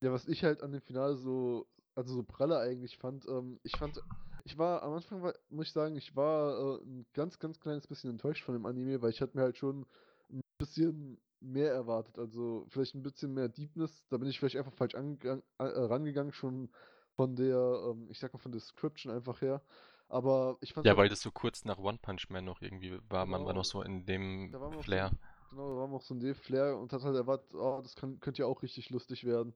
[0.02, 3.78] Ja, was ich halt an dem Finale so, also so pralle eigentlich fand, ähm, ich
[3.78, 4.02] fand,
[4.44, 7.88] ich war am Anfang, war, muss ich sagen, ich war äh, ein ganz, ganz kleines
[7.88, 9.86] bisschen enttäuscht von dem Anime, weil ich hatte mir halt schon
[10.32, 14.74] ein bisschen mehr erwartet, also vielleicht ein bisschen mehr Deepness, da bin ich vielleicht einfach
[14.74, 16.70] falsch äh, rangegangen, schon
[17.16, 17.56] von der,
[17.92, 19.62] ähm, ich sag mal von der Description einfach her,
[20.08, 23.26] aber ich fand Ja, weil das so kurz nach One Punch Man noch irgendwie war.
[23.26, 23.54] Man war Genau.
[23.54, 25.12] noch so in dem Da Flair.
[25.52, 28.42] Genau, da war noch so ein D-Flair und hat halt erwartet, oh, das kann, könnte
[28.42, 29.54] ja auch richtig lustig werden.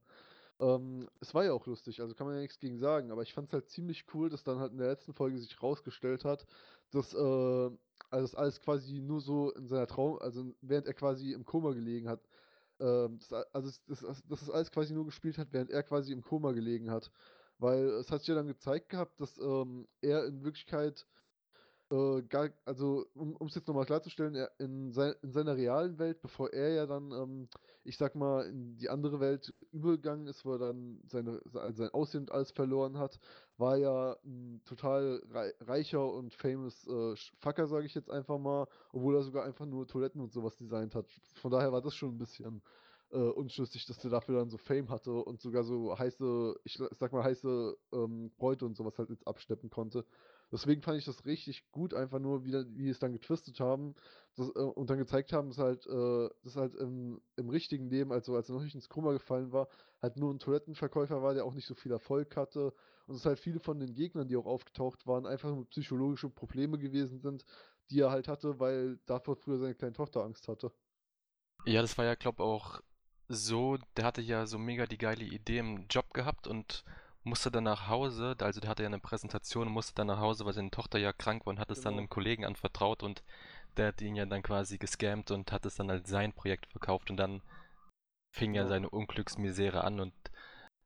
[0.60, 3.34] Ähm, es war ja auch lustig, also kann man ja nichts gegen sagen, aber ich
[3.34, 6.48] fand es halt ziemlich cool, dass dann halt in der letzten Folge sich rausgestellt hat,
[6.91, 7.78] dass, äh, also
[8.12, 12.10] das alles quasi nur so in seiner Traum, also während er quasi im Koma gelegen
[12.10, 12.28] hat,
[12.80, 16.12] ähm, das, also es- das, dass das alles quasi nur gespielt hat, während er quasi
[16.14, 17.12] im Koma gelegen hat.
[17.58, 21.08] Weil es hat sich ja dann gezeigt gehabt, dass ähm, er in Wirklichkeit
[21.96, 26.22] äh, gar, also um es jetzt nochmal klarzustellen, er in, sei, in seiner realen Welt,
[26.22, 27.50] bevor er ja dann, ähm,
[27.84, 31.89] ich sag mal, in die andere Welt übergegangen ist, wo er dann seine, se- sein
[31.89, 33.20] Aussehen und alles verloren hat,
[33.58, 38.68] war ja ein total rei reicher und famous äh, Fucker, sage ich jetzt einfach mal,
[38.91, 41.08] obwohl er sogar einfach nur Toiletten und sowas designt hat.
[41.36, 42.62] Von daher war das schon ein bisschen
[43.12, 47.12] äh, unschlüssig, dass der dafür dann so Fame hatte und sogar so heiße, ich sag
[47.14, 50.06] mal, heiße ähm, Bräute und sowas halt jetzt absteppen konnte.
[50.52, 53.96] Deswegen fand ich das richtig gut, einfach nur, wie, wie es dann getwistet haben
[54.36, 58.12] das, äh, und dann gezeigt haben, dass halt, äh, dass halt im, im richtigen Leben,
[58.12, 59.68] also als er noch nicht ins Koma gefallen war,
[60.02, 62.74] halt nur ein Toilettenverkäufer war, der auch nicht so viel Erfolg hatte.
[63.08, 66.78] Und dass halt viele von den Gegnern, die auch aufgetaucht waren, einfach nur psychologische Probleme
[66.78, 67.46] gewesen sind,
[67.89, 70.72] die er halt hatte, weil davor früher seine kleine Tochter Angst hatte.
[71.66, 72.82] Ja, das war ja, glaub auch
[73.28, 76.84] so, der hatte ja so mega die geile Idee im Job gehabt und
[77.26, 80.53] musste dann nach Hause, also der hatte ja eine Präsentation, musste dann nach Hause, weil
[80.53, 81.99] seine Tochter ja krank war und hat es dann Genau.
[81.99, 83.23] einem Kollegen anvertraut und
[83.78, 87.11] der hat ihn ja dann quasi gescammt und hat es dann als sein Projekt verkauft
[87.11, 87.41] und dann
[88.32, 88.67] fing ja Genau.
[88.67, 90.13] seine Unglücksmisere an und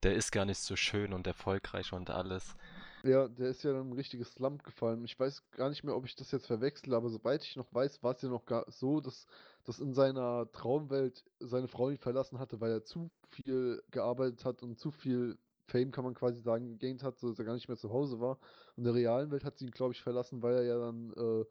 [0.04, 2.56] der ist gar nicht so schön und erfolgreich und alles.
[3.04, 5.04] Ja, der ist ja dann ein richtiges Slump gefallen.
[5.06, 8.04] Ich weiß gar nicht mehr, ob ich das jetzt verwechsle, aber soweit ich noch weiß,
[8.04, 9.26] war es ja noch gar so, dass,
[9.64, 14.64] dass in seiner Traumwelt seine Frau ihn verlassen hatte, weil er zu viel gearbeitet hat
[14.64, 15.38] und zu viel
[15.70, 18.20] Fame, kann man quasi sagen, gegaint hat, so dass er gar nicht mehr zu Hause
[18.20, 18.38] war.
[18.76, 21.14] Und in der realen Welt hat sie ihn, glaube ich, verlassen, weil er ja dann,
[21.16, 21.46] äh,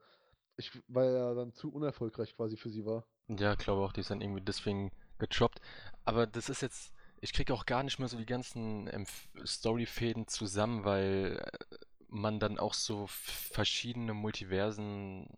[0.56, 3.04] ich, weil er dann zu unerfolgreich quasi für sie war.
[3.28, 5.60] Ja, glaube auch, die ist dann irgendwie deswegen getroppt.
[6.04, 9.04] Aber das ist jetzt ich kriege auch gar nicht mehr so die ganzen ähm,
[9.44, 11.76] Storyfäden zusammen, weil äh,
[12.08, 15.28] man dann auch so verschiedene Multiversen,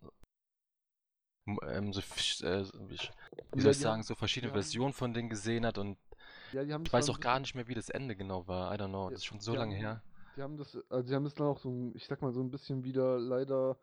[1.63, 2.01] ähm, so,
[2.45, 2.95] äh, wie,
[3.55, 5.97] Ja, soll ich sagen, so verschiedene haben- Versionen von denen gesehen hat und
[6.51, 8.73] Ja, die haben ich weiß auch gar nicht mehr, wie das Ende genau war.
[8.73, 10.03] I don't know, das ist schon so lange haben- her.
[10.35, 12.51] Die haben das, also die haben das dann auch so, ich sag mal, so ein
[12.51, 13.77] bisschen wieder leider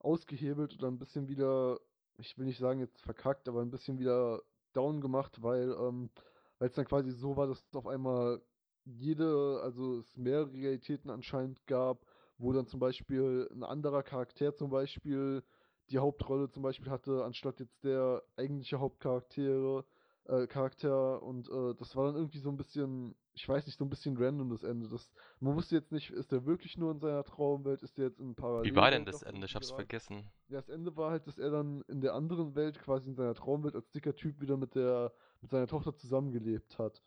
[0.00, 1.78] ausgehebelt oder ein bisschen wieder,
[2.18, 4.42] ich will nicht sagen jetzt verkackt, aber ein bisschen wieder
[4.72, 6.10] down gemacht, weil ähm,
[6.58, 8.40] weil es dann quasi so war, dass es auf einmal
[8.84, 12.04] jede, also es mehrere Realitäten anscheinend gab,
[12.38, 15.42] wo dann zum Beispiel ein anderer Charakter zum Beispiel
[15.90, 19.84] die Hauptrolle zum Beispiel hatte, anstatt jetzt der eigentliche Hauptcharaktere,
[20.26, 23.84] äh, Charakter und äh, das war dann irgendwie so ein bisschen, ich weiß nicht, so
[23.84, 24.88] ein bisschen random das Ende.
[24.88, 28.20] Das, man wusste jetzt nicht, ist der wirklich nur in seiner Traumwelt, ist der jetzt
[28.20, 28.70] in Parallel?
[28.70, 29.46] Wie war denn das Ende?
[29.46, 30.30] Ich hab's vergessen.
[30.48, 33.34] Ja, das Ende war halt, dass er dann in der anderen Welt, quasi in seiner
[33.34, 37.02] Traumwelt, als dicker Typ wieder mit der, mit seiner Tochter zusammengelebt hat.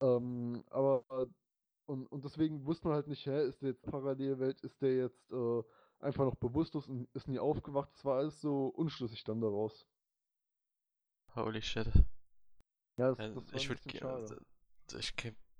[0.00, 1.04] Ähm, aber,
[1.86, 5.30] und, und deswegen wusste man halt nicht, hä, ist der jetzt Parallelwelt, ist der jetzt
[5.32, 5.62] äh,
[6.00, 7.90] einfach noch bewusstlos und ist nie aufgewacht?
[7.94, 9.86] Das war alles so unschlüssig dann daraus.
[11.34, 11.88] Holy shit.
[12.98, 14.40] Ja, das, Äh, das ich würde bisschen schade.
[14.98, 15.14] ich,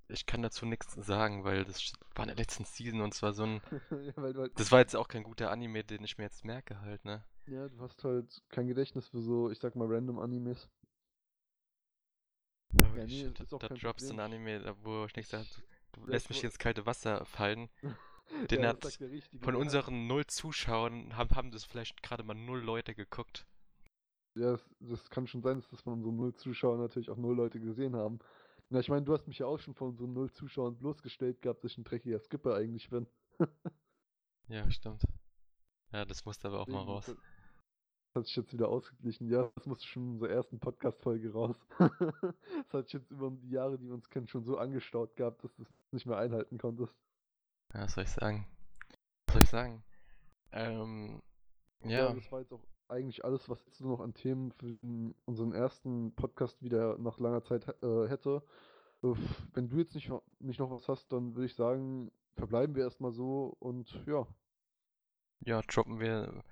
[0.09, 3.45] ich kann dazu nichts sagen, weil das war in der letzten Season und zwar so
[3.45, 3.61] ein.
[3.91, 7.05] ja, halt, Das war jetzt auch kein guter Anime, den ich mir jetzt merke halt,
[7.05, 7.24] ne?
[7.47, 10.68] ja, du hast halt kein Gedächtnis für so, ich sag mal, random Animes.
[12.74, 14.20] Holy nee, shit, ist da, da droppst du ein.
[14.20, 15.47] Anime, wo ich nicht sage,
[15.93, 17.68] du, du Ja, lässt mich ins kalte Wasser fallen.
[18.51, 19.01] Den ja, hat
[19.41, 23.47] Von unseren null Zuschauern haben, haben das vielleicht gerade mal null Leute geguckt.
[24.39, 27.36] Ja, das, das kann schon sein, dass das von unseren null Zuschauern natürlich auch null
[27.36, 28.18] Leute gesehen haben.
[28.70, 31.64] Na, ich meine, du hast mich ja auch schon von unseren null Zuschauern bloßgestellt gehabt,
[31.64, 33.07] dass ich ein dreckiger Skipper eigentlich bin.
[34.51, 35.03] Ja, stimmt.
[35.93, 37.05] Ja, das musste aber auch mal raus.
[37.05, 37.16] Das
[38.14, 39.28] hat sich jetzt wieder ausgeglichen.
[39.28, 41.57] Ja, das musste schon in unserer ersten Podcast-Folge raus.
[41.78, 45.45] das hat sich jetzt über die Jahre, die wir uns kennen, schon so angestaut gehabt,
[45.45, 46.95] dass du es nicht mehr einhalten konntest.
[47.74, 48.47] Ja, was soll ich sagen?
[49.26, 49.84] Was soll ich sagen?
[50.53, 51.20] Ähm,
[51.84, 54.76] ja, das war jetzt auch eigentlich alles, was jetzt noch an Themen für
[55.26, 58.43] unseren ersten Podcast wieder nach langer Zeit äh, hätte.
[59.55, 62.84] Wenn du jetzt nicht, noch- nicht noch was hast, dann würde ich sagen, verbleiben wir
[62.84, 64.26] erstmal so und ja.
[65.41, 66.43] ja, droppen wir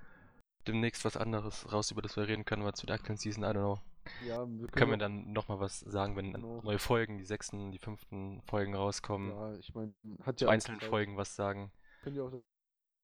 [0.66, 3.46] demnächst was anderes raus, über das wir reden können, was zu der aktuellen Season, I
[3.48, 3.78] don't know.
[4.24, 6.60] Ja, wir Können wir auch- dann nochmal was sagen, wenn Genau.
[6.62, 10.52] neue Folgen, die sechsten, die fünften Folgen rauskommen, Ja, ich meine, hat zu ja auch
[10.52, 10.80] einzelnen.
[10.80, 11.72] Folgen was sagen.
[12.02, 12.32] Können ja auch-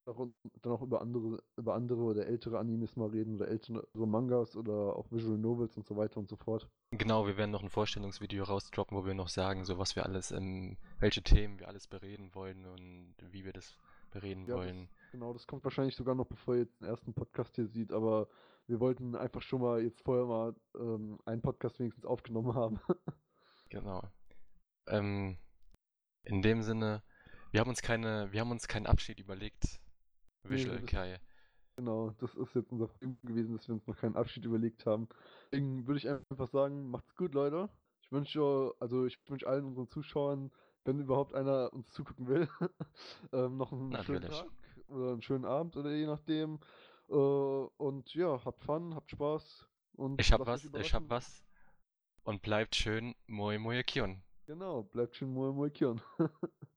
[0.04, 4.96] dann auch über andere, über andere oder ältere Animes mal reden oder ältere Mangas oder
[4.96, 6.68] auch Visual Novels und so weiter und so fort.
[6.90, 10.32] Genau, wir werden noch ein Vorstellungsvideo rausdroppen, wo wir noch sagen, so was wir alles,
[10.32, 13.76] ähm, welche Themen wir alles bereden wollen und wie wir das
[14.10, 14.88] bereden Ja, wollen.
[14.88, 18.28] Das, genau, das kommt wahrscheinlich sogar noch, bevor ihr den ersten Podcast hier sieht, aber
[18.66, 22.80] wir wollten einfach schon mal jetzt vorher mal ähm, einen Podcast wenigstens aufgenommen haben.
[23.68, 24.02] Genau.
[24.86, 25.38] Ähm,
[26.24, 27.02] in dem Sinne,
[27.52, 29.80] wir haben uns keine, wir haben uns keinen Abschied überlegt,
[30.44, 31.20] Visual Kai.
[31.76, 35.08] genau, das ist jetzt unser Problem gewesen, dass wir uns noch keinen Abschied überlegt haben.
[35.50, 37.68] Deswegen würde ich einfach sagen, macht's gut, Leute.
[38.02, 40.50] Ich wünsche, also ich wünsche allen unseren Zuschauern,
[40.84, 42.48] wenn überhaupt einer uns zugucken will,
[43.32, 44.38] ähm, noch einen schönen Natürlich.
[44.38, 44.50] Tag
[44.88, 46.60] oder einen schönen Abend oder je nachdem.
[47.08, 49.66] Äh, und ja, habt Fun, habt Spaß
[49.96, 51.44] und Ich hab was, ich hab was.
[52.24, 54.22] Und bleibt schön Moe Moe Kion.
[54.46, 56.00] Genau, bleibt schön Moe Moe Kion.